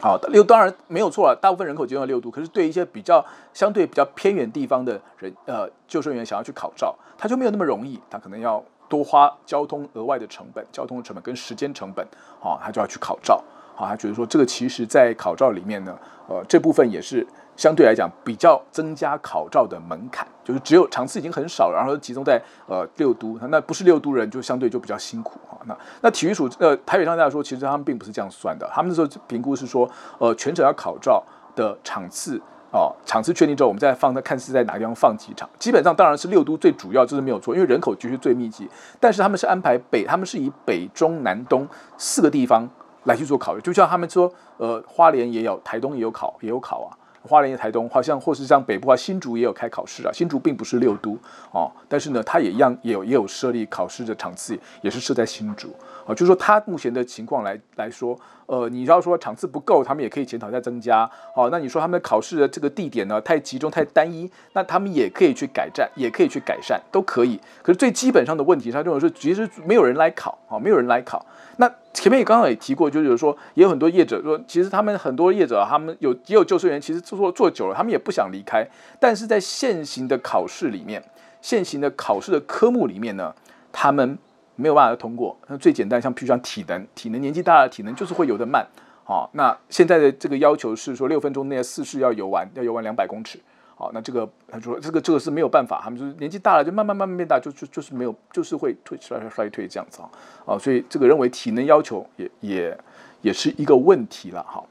[0.00, 2.28] 好，六当然没有错了，大部分人口集中在六都。
[2.28, 12.06] 可是对一些比较相对比较偏远地方的人，呃，救生员想要去考照，他就没有那么容易，他可能要多花交通额外的成本，交通的成本跟时间成本，
[12.38, 13.42] 好，他就要去考照。
[13.76, 15.98] 啊，他觉得说这个其实，在考照里面呢，
[16.28, 17.26] 呃，这部分也是
[17.56, 25.56] 相对来讲比较增加考照的门槛，就是只有场次已经很少，然后集中在呃六都，那不是六都人就相对就比较辛苦啊。
[25.64, 31.24] 那那体育署呃台北商大说，其实他们并不是这样算的，他们那时候评估是说，呃，全程要考照
[31.56, 32.38] 的场次
[32.72, 35.48] 哦，场次确定之后，我们再放，再看是在哪个地方放几场。
[35.58, 41.66] 基本上当然是六都最主要，就是没有错，因为人口其实最密集，但是他们是安排北，他们是以北中南东
[41.98, 42.68] 四个地方。
[43.04, 46.92] 来去做考虑，就像他们说，呃，花莲也有，台东也有考，也有考啊。
[47.22, 50.12] 花莲、台东，好像或是像北部啊，新竹也有开考试啊。
[50.12, 51.16] 新竹并不是六都
[51.50, 55.74] 哦，但是呢，它也一样也有也有设立考试的场次，也是设在新竹
[56.06, 56.12] 啊。
[56.12, 58.14] 就是说，它目前的情况来来说，
[58.50, 61.08] 呃，你要说场次不够，他们也可以检讨再增加。
[61.32, 67.38] 好，那你说他们考试的这个地点呢，太集中太单一，那他们也可以去改善，也可以去改善，都可以。
[67.62, 71.24] 可是最基本上的问题，他认为说，其实没有人来考啊，没有人来考。
[71.58, 78.66] 那前面也刚刚也提过，就是说也有很多业者说，其实他们很多业者，他们有也有救生员，其实做做久了，他们也不想离开。
[78.98, 81.00] 但是在现行的考试里面，
[81.40, 83.32] 现行的考试的科目里面呢，
[83.70, 84.18] 他们
[84.60, 85.36] 没有办法通过。
[85.48, 88.66] 那最简单，像譬如像体能，体能年纪大了，体能就是会游得慢。
[89.02, 93.40] 好，那现在的这个要求是说，六分钟内四式要游完，要游完两百公尺。
[93.74, 100.10] 好，那这个他说这个这个是没有办法，他们就是年纪大了，就慢慢慢慢变大，就就就是没有，就是会退衰衰退这样子啊，
[100.44, 102.78] 啊，所以这个认为体能要求也也
[103.22, 104.62] 也是一个问题了哈。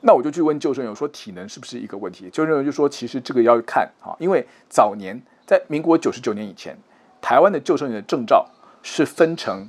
[0.00, 2.30] 那我就去问救生员说体能是不是一个问题？
[2.30, 6.76] 救生员就说其实这个要看哈，因为早年在民国九十九年以前，
[7.20, 8.48] 台湾的救生员的证照
[8.82, 9.68] 是分成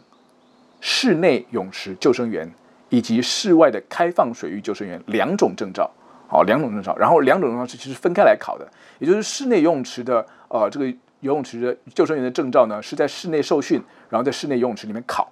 [0.81, 2.51] 室内泳池救生员
[2.89, 5.89] 以及室外的开放水域救生员两种证照。
[6.29, 10.87] 哦，两种证照，然后两种证照是其实分开来考的，也就是室内游泳池的呃这个
[11.19, 15.25] 游泳池的救生员的证照呢是在室内受训，然后在室内游泳池里面考；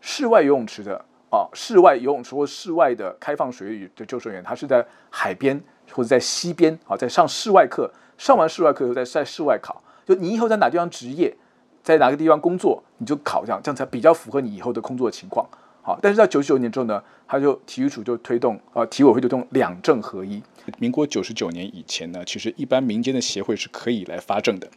[0.00, 11.36] 室外游泳池的啊、室外游泳池或室外的开放水域的救生员，他是在海边或者在溪边啊，在上室外课，上完室外课以后在在室外考，就你以后在哪地方职业，
[11.82, 15.46] 在哪个地方工作，你就考这样，这样才比较符合你以后的工作情况。
[15.82, 20.42] 好，但是在九十九年之后呢，他就体育署就推动，呃，体委会就推动两证合一。
[20.78, 24.68] 民国九十九年以前呢，其实一般民间的协会是可以来发证的，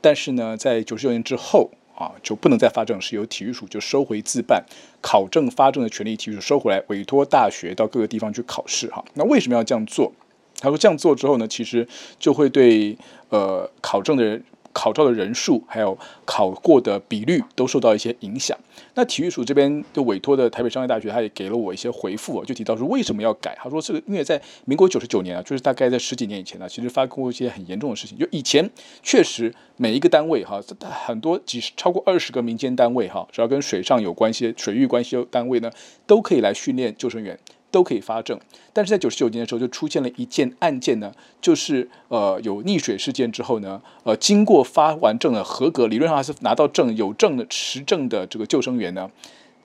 [0.00, 4.64] 但是呢，在九十九年之后啊，就不能再发证，是由体育署就收回自办
[5.00, 8.86] 考证发证的权利，体育署收回来，委托大学到各个地方去考试。
[8.92, 10.12] 哈，那为什么要这样做？
[10.60, 11.88] 他说这样做之后呢，其实
[12.20, 12.96] 就会对
[13.30, 14.44] 呃考证的人。
[14.72, 18.56] 考照的人数还有考过的比率都受到一些影响。
[18.94, 23.56] 那体育署这边就委托的台北商业大学，他也给了我一些回复，就提到说为什么要改。
[23.60, 28.18] 他说这个因为在民国九十九年啊，就是大概在十几年以前呢，其实发生过一些很严重的事情。
[28.18, 28.68] 就以前
[29.02, 30.60] 确实每一个单位哈，
[31.06, 35.70] 很多几十超过二十个民间单位哈，只要跟水上有关系、水域关系的单位呢，
[36.06, 37.38] 都可以来训练救生员。
[37.70, 38.38] 都可以发证，
[38.72, 49.10] 但是在九十九年的时候就出现了一件案件呢，就是呃有溺水事件之后呢，呃经过发完证的合格，理论上还是拿到证有证的持证的这个救生员呢，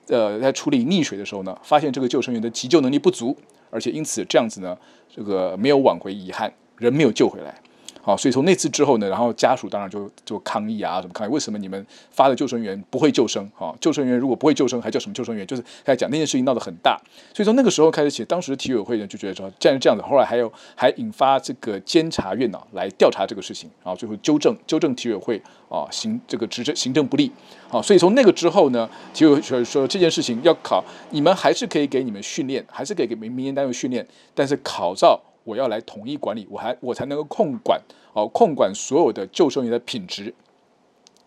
[0.08, 3.36] 呃在处理溺水的时候呢，发现这个救生员的急救能力不足，
[3.70, 4.76] 而且因此这样子呢，
[5.14, 7.60] 这个没有挽回遗憾，人没有救回来。
[8.06, 11.30] 好，所以从那次之后呢，然后家属当然就就抗议啊，什么抗议？
[11.32, 13.44] 为什么你们发的救生员不会救生？
[13.56, 15.44] 哈，救生员如果不会救生，还叫什么救生员？
[15.44, 16.96] 就是他讲那件事情闹得很大。
[17.34, 27.32] 所以从那个时候开始起，当时的体委会呢就觉得说，既然这样子，后来还有还引发这个监察院呢来调查这个事情，然后最后纠正纠正体委会啊行这个执政行政不力。
[27.68, 35.20] 好，所以从那个之后呢，体委会说说这件事情要考，你们还是可以给你们训练，还是可以给民民间单位训练，但是考照。
[35.46, 37.80] 我要来统一管理，我还我才能够控管
[38.12, 40.34] 哦，控管所有的救生员的品质，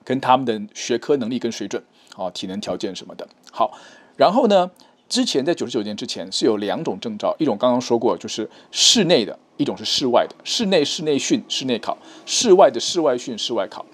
[0.04, 1.82] 跟他们的学科能力跟水准，
[2.18, 3.26] 哦，体能条件什么的。
[3.50, 3.72] 好，
[4.18, 4.70] 然后呢，
[5.08, 10.36] 之前在九十九年之前是有两种证照，一种刚刚说过就是室内的，一种是室外的。
[10.44, 13.86] 室内室内训室内考，室外的室外训室外考。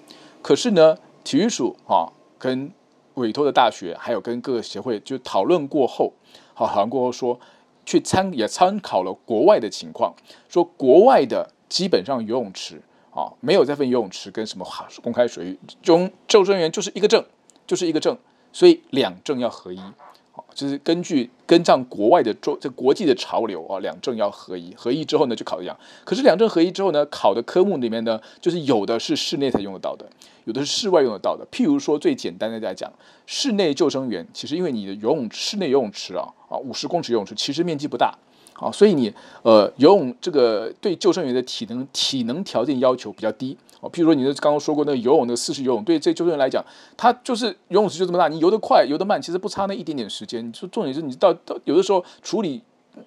[0.42, 2.72] 可是呢，体育署啊、哦，跟
[3.14, 6.12] 委托的大学还有跟各个协会就讨论过后，
[6.52, 7.38] 好讨论过后说。
[7.86, 10.14] 去参也参考了国外的情况，
[10.48, 14.66] 说国外的基本上游泳池啊，没有再分游泳池跟什么
[15.02, 17.24] 公开水域，中救生员就是一个证，
[17.66, 18.18] 就是一个证，
[18.52, 19.80] 所以两证要合一。
[20.56, 25.78] 就是根据跟上国外的周这国际的潮流啊，两证要合一，合一之后呢就考一样。
[26.02, 30.06] 可是两证合一之后呢，考的科目里面呢，就是有的是室内才用得到的，
[30.46, 31.46] 有的是室外用得到的。
[31.52, 32.90] 譬如说最简单的来讲，
[33.26, 38.16] 室内救生员其实因为你的游泳室内游泳池啊啊五十公尺游泳池其实面积不大。
[38.58, 43.90] 好，所以你呃游泳这个对救生员的体能体能条件要求比较低哦。
[43.92, 46.64] 譬如说你的刚刚说过那个游泳那个四式游泳，对这救生员来讲，
[46.96, 50.48] 他就是游泳池就这么大，你游得快游得慢，其实不差那一点点时间。
[50.48, 52.62] 你说重点是你到到有的时候处理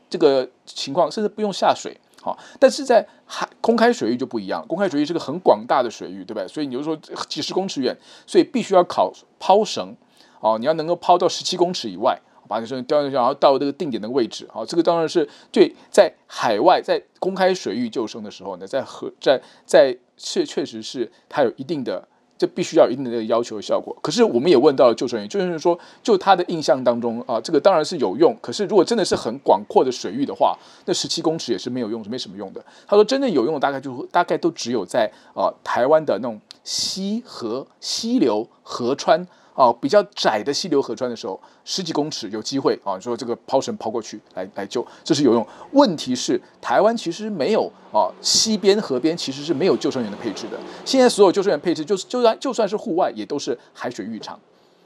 [0.08, 1.98] 这个情况，甚至不用下水。
[2.22, 6.48] 好，但是在海公开水域就不一样，公开水域是个很广大的水域，对不对？
[6.48, 6.96] 所以你就说
[7.28, 9.96] 几十公尺远，所以必须要考抛绳
[10.42, 12.20] 哦，你要能够抛到十七公尺以外。
[12.50, 22.08] 把这个掉下去，然后到这个定点的位置，好，这个当然是对在海外在公开水域救生的时候呢，在河在在确确实是它有一定的，
[22.40, 23.96] 这必须要有一定的要求的效果。
[24.02, 28.36] 可是我们也问到了救生员，就是说就他的印象当中啊，这个当然是有用。
[28.42, 32.66] 可是如果真的是很广阔的水域的话，那十七公尺也是没有用，是没什么用的。
[32.88, 39.28] 他说真正有用的大概就大概都只有在啊台湾的那种溪河溪流河川。
[39.56, 45.46] 哦，比较窄的溪流河川的时候，十几公尺有机会啊，说这个抛绳抛过去来来救，这是有用。
[45.72, 50.58] 问题是台湾其实没有啊，溪边河边其实是没有救生员的配置的。
[50.86, 54.40] 现在所有救生员配置就是就算就算是户外，也都是海水浴场，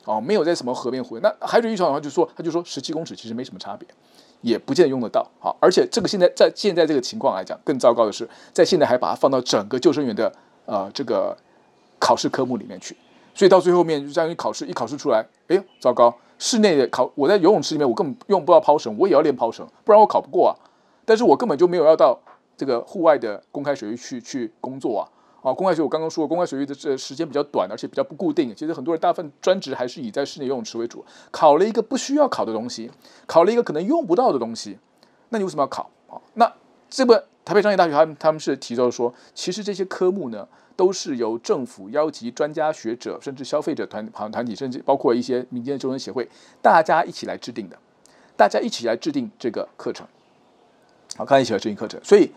[0.06, 1.19] 哦，没有在什么河边湖。
[1.19, 3.88] 那海水浴场的话，就说他就说十七公尺其实没什么差别，
[4.41, 5.30] 也不见得用得到。
[5.39, 10.34] 好，而且这个现在在现在这个情况来讲，更糟糕的是，在现在还把它放到整个救生员的
[10.65, 11.38] 呃这个
[11.99, 12.97] 考试科目里面去。
[13.34, 16.15] 所以到最后面，就这样一考试，一考试出来，哎，糟糕！
[16.39, 20.52] 室内的考，我在游泳池里面，我根本用不到抛绳，我也要练抛绳，不然我考不过啊。
[21.06, 22.19] 但是我根本就没有要到
[22.58, 25.04] 这个户外的公开水域去去工作啊。
[25.41, 28.54] 啊，公开水域我刚刚说，公开水域的这时间比较短，而且比较不固定。
[28.56, 31.04] 其实很多人大部分专职还是以在室内游泳池为主。
[31.32, 32.91] 考了一个不需要考的东西，
[33.26, 34.78] 考了一个可能用不到的东西，
[35.30, 36.19] 那你为什么要考啊？
[36.34, 36.52] 那
[36.89, 40.48] 这个台北商业大学他们他们是提到说，其实这些科目呢。
[40.76, 46.28] 都是由政府邀集专家学者，甚至消费者团团团体，甚至包括一些民间救生协会，
[46.62, 47.78] 大家一起来制定的。
[48.36, 50.08] 大家一起来制定这个课程，
[51.16, 52.04] 好，看一起来制定课程。
[52.04, 52.32] 所以，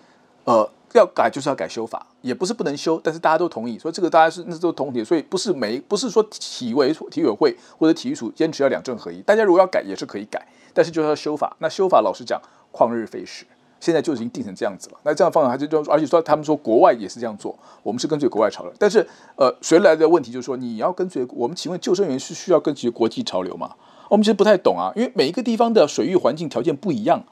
[0.44, 11.57] 呃，要改就是要改修法，也不是不能修，但是大家都同意，所以这个大家是那都同意，所以不是没不是说体委体委会或者体育署坚持要两证合一，大家如果要改也是可以改，但是就是要修法。
[11.61, 12.38] 那修法老实讲，
[12.70, 13.46] 旷日费时。
[13.78, 18.72] 现在就已经定成这样子了，那这样方法还是就，而且说他们说国外也是这样做，我们是跟随国外潮流。
[18.78, 23.74] 但是，呃，随来的问题就是说，你要跟随我们，请问救生员是需要跟随国际潮流吗？
[24.08, 27.22] 我们其实不太懂啊，因为每一个地方的水域环境条件不一样，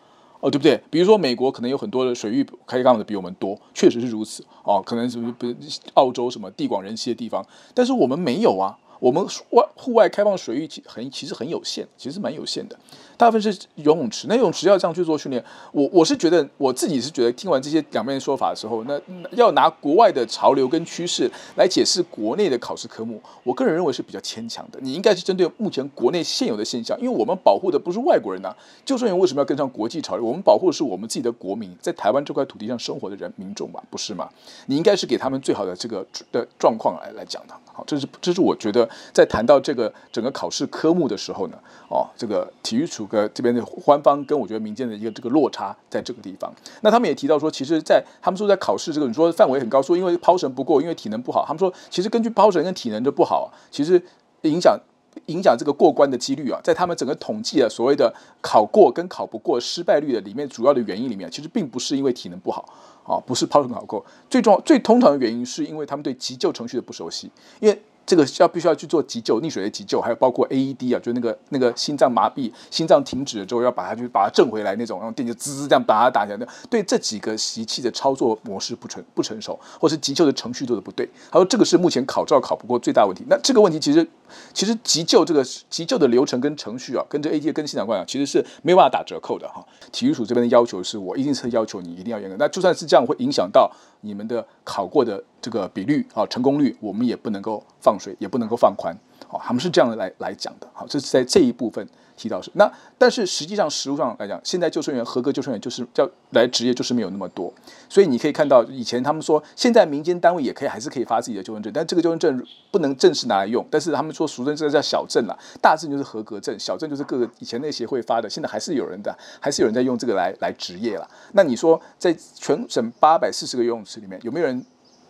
[0.40, 0.80] 哦，对不对？
[0.90, 5.54] 比如说美国可能有很多的水域开放的比我们多，确实是如此，哦，可能是不是
[5.94, 8.78] 澳洲什么地广人稀的地方，但是我们没有啊。
[8.98, 12.78] 我们外户外开放水域其很其实很有限，其实蛮有限的。
[13.16, 19.00] 大部分是游泳池，那游泳池要这样去做训练，我我是觉得我自己是觉得，听完这些两边说法的时候，那
[19.32, 24.80] 要拿国外的潮流跟趋势来解释国内的考试科目，我个人认为是比较牵强的。
[24.82, 28.56] 你应该是针对目前国内现有的现象，因为我们保护的不是外国人呐、啊。
[28.84, 30.24] 救生员为什么要跟上国际潮流？
[30.24, 34.28] 我们保护的是我们自己的国民，在台湾这块土地上生活的人民众吧，不是吗？
[34.66, 37.54] 你应该是给他们最好的这个的状况来来讲的。
[37.74, 41.58] 好，这是这是我觉得在谈到这个整个考试科目的时候呢，
[41.90, 46.52] 哦，这个体育处跟这边的官方跟我觉得民间的一个这个落差在这个地方。
[46.82, 51.44] 那他们也提到说，其实，在他们说在考试这个你说范围很高，说因为抛绳不过，因为体能不好。
[51.44, 54.00] 他们说，其实根据抛绳跟体能的不好，其实
[54.42, 54.78] 影响
[55.26, 62.68] 影响这个过关的几率啊，在他们整个统计的所谓的考过跟考不过失败率的里面，主要的原因里面，其实并不是因为体能不好
[63.04, 67.30] 啊，不是标准考过，最重要最通常的原因是因为他们对急救程序的不熟悉，
[67.60, 67.82] 因为。
[68.06, 76.46] 这个要必须要去做急救、溺水的急救，还有包括 AED 啊，就那个那个心脏麻痹、心脏停止了之后要把它就把它震回来那种，用电就滋滋这样把它打起来的。
[76.68, 83.24] 对这几个仪器的操作模式不成不成熟，或是急救的程序做的不对，他说这个是目前考照考不过最大问题。
[83.26, 84.06] 那这个问题其实
[84.52, 89.64] 其实急救这个急救的流程跟程序啊，跟这 A T A 跟现场官啊，其实是没有办法打折扣的哈。
[89.92, 93.70] 体育署这边的要求是我一定是要求你一定要严格，那就算是这样会影响到
[94.00, 98.96] 你们的考过的这个比率啊成功率，我们也不能够放水，也不能够放宽，
[99.34, 101.84] 好，他们是这样来来讲的，好，这是在这一部分。
[102.16, 107.52] 提到是那，但是实际上实务上来讲，现在救生员合格救生员就是叫来职业就是没有那么多，
[107.88, 121.10] 所以你可以看到以前他们说，现在民间单位也可以还是可以发自己的救生证，但这个救生证不能正式拿来用，但是他们说俗称这个叫小证啦，大证就是合格证，小证就是各个以前那协会发的，现在还是有人的，还是有人在用这个来来职业了。
[121.32, 124.64] 那你说在全省八百四十个游泳池里面有没有人？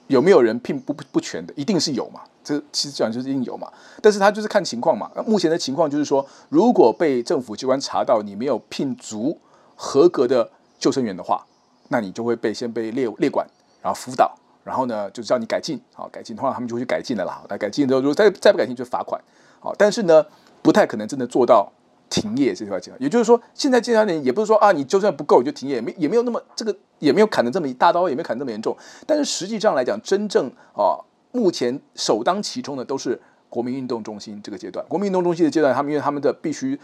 [0.06, 1.54] 有没有人聘不不不全的？
[1.56, 2.20] 一定是有嘛？
[2.44, 3.66] 这其实讲就是应有嘛。
[4.02, 5.10] 但是他就是看情况嘛。
[5.16, 9.38] 那目前的情况就是说，如果被政府机关查到你没有聘足
[9.74, 11.44] 合格的救生员的话，
[11.88, 13.44] 那你就会被先被列列管，
[13.82, 14.32] 然后辅导，
[14.62, 17.42] 然后呢就叫你改进，好改进，通常他们就会去改进的啦。
[17.48, 19.20] 来改进之后，如果再再不改进就罚款，
[19.58, 20.24] 好，但是呢
[20.62, 21.72] 不太可能真的做到。
[22.10, 28.76] 停业这块钱，也就是说，现在这些年也不是说啊，你就算不够你就停业，也没也没有那么这个也没有砍得这么一大刀，也没有砍这么严重。
[29.04, 31.00] 但是实际上来讲，真正啊，
[31.34, 34.84] 目前首当其冲的都是国民运动中心这个阶段。
[34.86, 36.78] 国民运动中心的阶段，他们因为他们的必须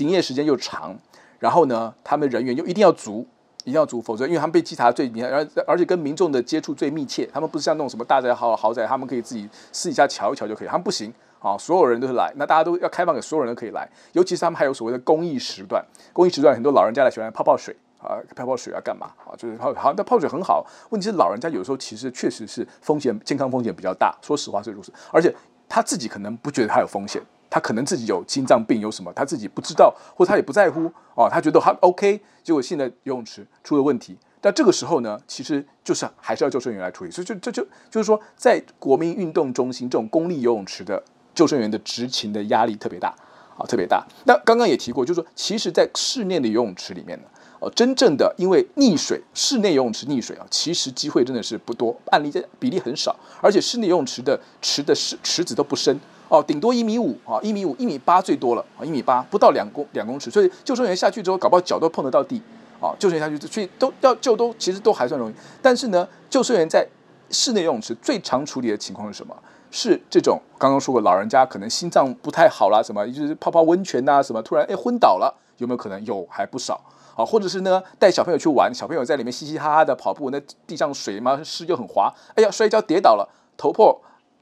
[0.00, 0.96] 营业时间又长，
[1.40, 3.26] 然后呢，他们人员又一定要足，
[3.64, 11.12] 一定要足，否则因为他们被稽查最厉害，而而且跟民众的接触最密切，他们不是像那种什么大宅豪豪宅，他们可以自己私底下瞧一瞧就可以，他们不行。
[11.40, 19.34] 啊，所有人都是来，那大家都要开放给所有人都可以来，尤其是他们还有所谓的公益时段，公益时段很多老人家来喜欢泡泡水啊，泡泡水啊干嘛啊？
[19.36, 25.34] 就是泡好，那泡水很好，问题是老人家有时候其实确实是风险健康风险比较大，说实话是如此，而且
[25.68, 27.20] 他自己可能不觉得他有风险，
[27.50, 41.02] 他可能自己有心脏病有什么，他自己不知道，或他也不在乎啊，他觉得他 OK，结果现在游泳池出了问题，但这个时候呢，其实就是还是要救生员来处理，所以就这就，就就是说，在国民运动中心这种公立游泳池的。
[41.34, 43.14] 救生员的执勤的压力特别大，
[43.56, 44.04] 啊，特别大。
[44.24, 47.28] 那刚刚也提过，就是说，其实，在室内的游泳池里面呢，
[47.60, 55.98] 哦，真正的因为溺水，室内游泳池溺水啊，其实机会真的是不多，案例比例很少，而且室内游泳池的池的池池子都不深，
[56.28, 62.40] 哦，顶多一米五啊，一米五、一米八最多了啊，一米八不到两公两公尺，所以救生员下去之后，搞不好脚都碰得到地，
[62.80, 65.34] 啊，救生员下去，所以都要救都其实都还算容易。
[65.60, 66.86] 但是呢，救生员在
[67.30, 69.36] 室内游泳池最常处理的情况是什么？
[69.70, 76.04] 是这种刚刚说过，老人家可能心脏不太好啦，什么就是泡泡温泉呐、什么突然哎昏倒了，有没有可能？
[76.04, 76.80] 有还不少
[77.14, 84.00] 啊，或者是呢带小朋友去玩，小朋友在里面嘻嘻哈哈的跑步，那地上水嘛湿就很滑，哎呀摔跤跌倒了，头破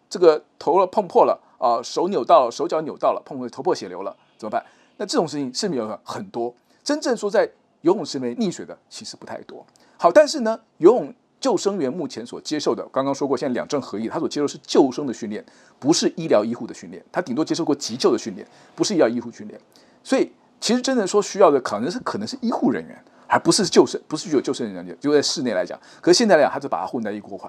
[0.08, 4.64] 这个头了碰破了啊，手扭到了，手脚扭到了，碰破头破血流了，怎么办？
[4.98, 6.54] 那这种事情是没有很多，
[6.84, 7.50] 真正说在
[7.82, 9.66] 游泳池里面溺水的其实不太多。
[9.98, 11.12] 好，但是呢游泳。
[11.46, 15.44] 救生员目前所接受的，刚刚说过，现在两证合一，他所接受是救生的训练，
[15.78, 18.44] 不是医疗医护的训练，他顶多接受过急救的训练，
[18.74, 19.60] 不是医疗医护训练。
[20.02, 25.78] 所以，其实真的说需要的可能是可能是医护人员，而不是救生，不是有救生人员，就在室内来讲。
[26.00, 27.48] 可是现在来讲，他就把它混在一锅块。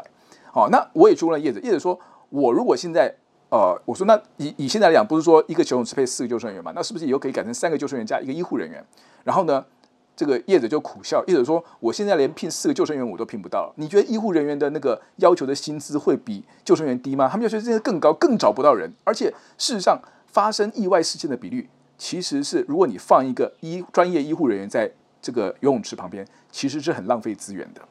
[0.52, 3.12] 好，那我也去问了叶子，叶子说，我如果现在，
[3.50, 6.72] 呃，我说那以以现在来讲，不是说一个游泳池配四个救生员嘛？
[6.76, 8.86] 那是不是以后可以改成三个救生员加一个医护人员？
[9.24, 9.66] 然后呢？
[10.18, 13.72] 这个业者就苦笑，业者说：“我现在连聘四个救生员我都聘不到。
[13.76, 17.30] 你觉得医护人员的那个要求的薪资会比救生员低吗？
[17.30, 18.92] 他们要求这些更高，更找不到人。
[19.04, 24.92] 而且事实上，发生意外事件的比率其实是，如果你放一个医专业医护人员在
[25.22, 27.82] 这个游泳池旁边，其实是很浪费资源的。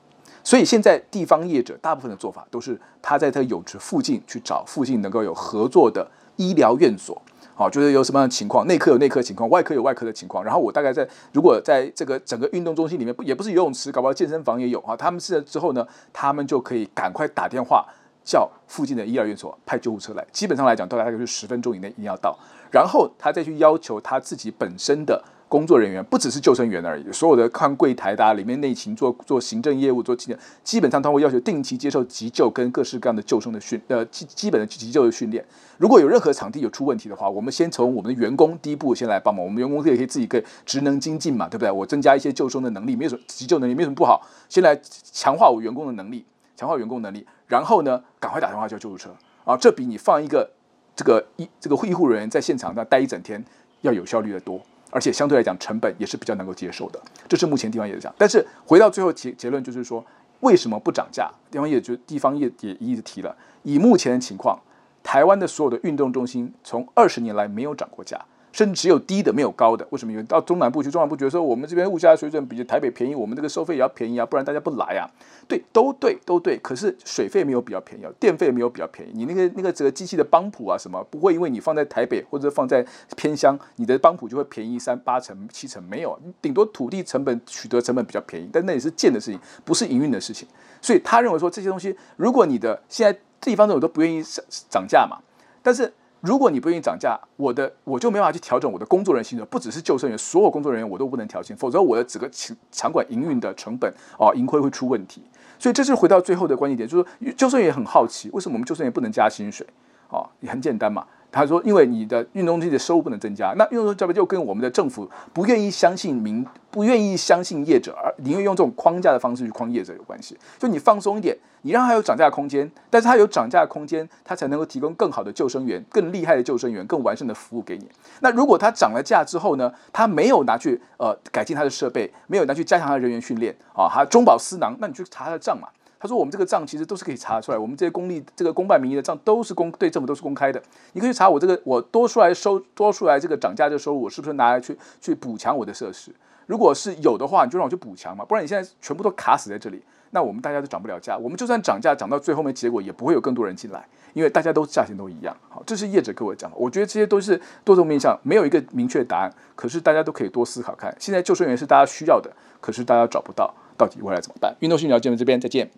[0.43, 7.23] 所以现在地方业者大部分的做法都是他在他泳池附近去找附近能够有合作的医疗院所。”
[7.59, 10.45] 好，就是有什么样的情况，内科有内科情况，外科有外科的情况。
[10.45, 14.95] 然后我大概在，如果在这个整个运动中心里面，不也不是游泳池，搞不好健身房也有啊。
[14.95, 17.87] 他们是之后呢，他们就可以赶快打电话
[18.23, 20.23] 叫附近的医疗院所派救护车来。
[20.31, 22.39] 基本上来讲，大概就是十分钟以内一定要到，
[22.71, 25.25] 然后他再去要求他自己本身的。
[25.49, 35.45] 工作人员不只是救生员而已，所有的看柜台的、啊、里面内勤做做行政业务、做基基本上他会要求定期接受急救跟各式各样的救生的训呃基基本的急救的训练。
[35.79, 39.45] 如果有任何场地有出问题的话，我们先从我们的员工第一步先来帮忙。
[39.45, 41.71] 我们员工也可以自己可以职能精进嘛，对不对？
[41.71, 44.27] 我增加一些救生的能力，没有什么急救能力没有什么不好。
[44.49, 44.77] 先来
[45.13, 46.25] 强化我员工的能力，
[46.57, 49.11] 强化员工能力，然后呢，赶快打电话叫救护车
[49.45, 49.57] 啊！
[49.57, 50.51] 这比你放一个
[50.97, 53.45] 这个医这个医护人员在现场那待一整天
[53.83, 54.61] 要有效率的多，
[54.97, 56.99] 而且相对来讲成本也是比较能够接受的。
[57.29, 58.11] 这是目前地方业者讲。
[58.17, 60.03] 但是回到最后结结论就是说，
[60.41, 61.31] 为什么不涨价？
[61.51, 64.59] 地方业就地方业也一直提了，以目前的情况，
[65.03, 68.19] 台湾的所有的运动中心从二十年来没有涨过价。
[68.57, 70.13] 甚至只有低的没有高的，为什么？
[70.13, 75.05] 因为到中南部去，中南部觉得说我们这边物价水准比台北便宜，我们这个收费也要便宜啊，不然大家不来啊。
[75.47, 76.57] 对，都对，都对。
[76.63, 79.13] 可是水费没有比较便宜，电费没有比较便宜。
[79.13, 82.83] 你那个那个这个机器的帮浦啊什么，不会因为你放在台北或者放在
[83.15, 90.49] 偏乡，你的帮浦就会便宜三八成七成没有，顶多土地成本取得成本比较便宜，但那也是建的事情，不是营运的事情。
[90.81, 95.19] 所以他认为说这些东西，如果你的现在地方政府都不愿意涨涨价嘛，
[95.63, 95.93] 但是。
[96.21, 105.23] 如果你不愿意涨价，我的我就没办法去调整我的工作人员薪水，不只是救生员，所有工作人员我都不能调薪，否则我的整个场场馆营运的成本啊，盈亏会出问题。
[105.59, 109.67] 所以这是回到最后的关键点，就是说救生员也很好奇，为什么我们救生员不能加薪水？
[110.11, 111.07] 啊，也很简单嘛。
[111.37, 120.37] 他说：“因为你的运动中心的收入不能增加，那运动中心这边就跟我们的政府不愿意相信民，不愿意相信业者，而宁愿用这种框架的方式去框业者有关系。
[120.59, 127.87] 就你放松一点，你让他有涨价空间，但是他有涨价空间，他才能够提供更好的救生员、更厉害的救生员、更完善的服务给你。
[128.21, 135.69] 那如果他涨了价之后呢，他没有拿去呃改进他的设备，没有拿去加强他的人员训练啊，他中饱私囊，那你去查他的账嘛。”
[136.07, 140.63] 他说：“我们这个账其实都是可以查出来，我们这些公立、这个公办、民营的账都是公对政府都是公开的。
[140.93, 146.13] 你可以查我这个，我多出来收多出来这个涨价这个收入，我是不是拿来去去补强我的设施？
[146.47, 151.19] 如果是有的话，你就让我去补强嘛，不然你现在全部都卡死在这里，那我们大家都涨不了价。
[151.19, 153.85] 我们就算涨价涨到最后面，结果也不会有更多人进来，
[154.15, 155.37] 因为大家都价钱都一样。
[155.49, 159.33] 好，这是业者跟我讲的，我觉得这些都是多种面向，没有一个明确的答案。
[159.57, 162.31] 可是大家都可以多思考看，现在救生员是大家需要的，
[162.61, 164.55] 可是大家找不到，到底未来怎么办？
[164.61, 165.69] 运动讯聊节目这边再见。”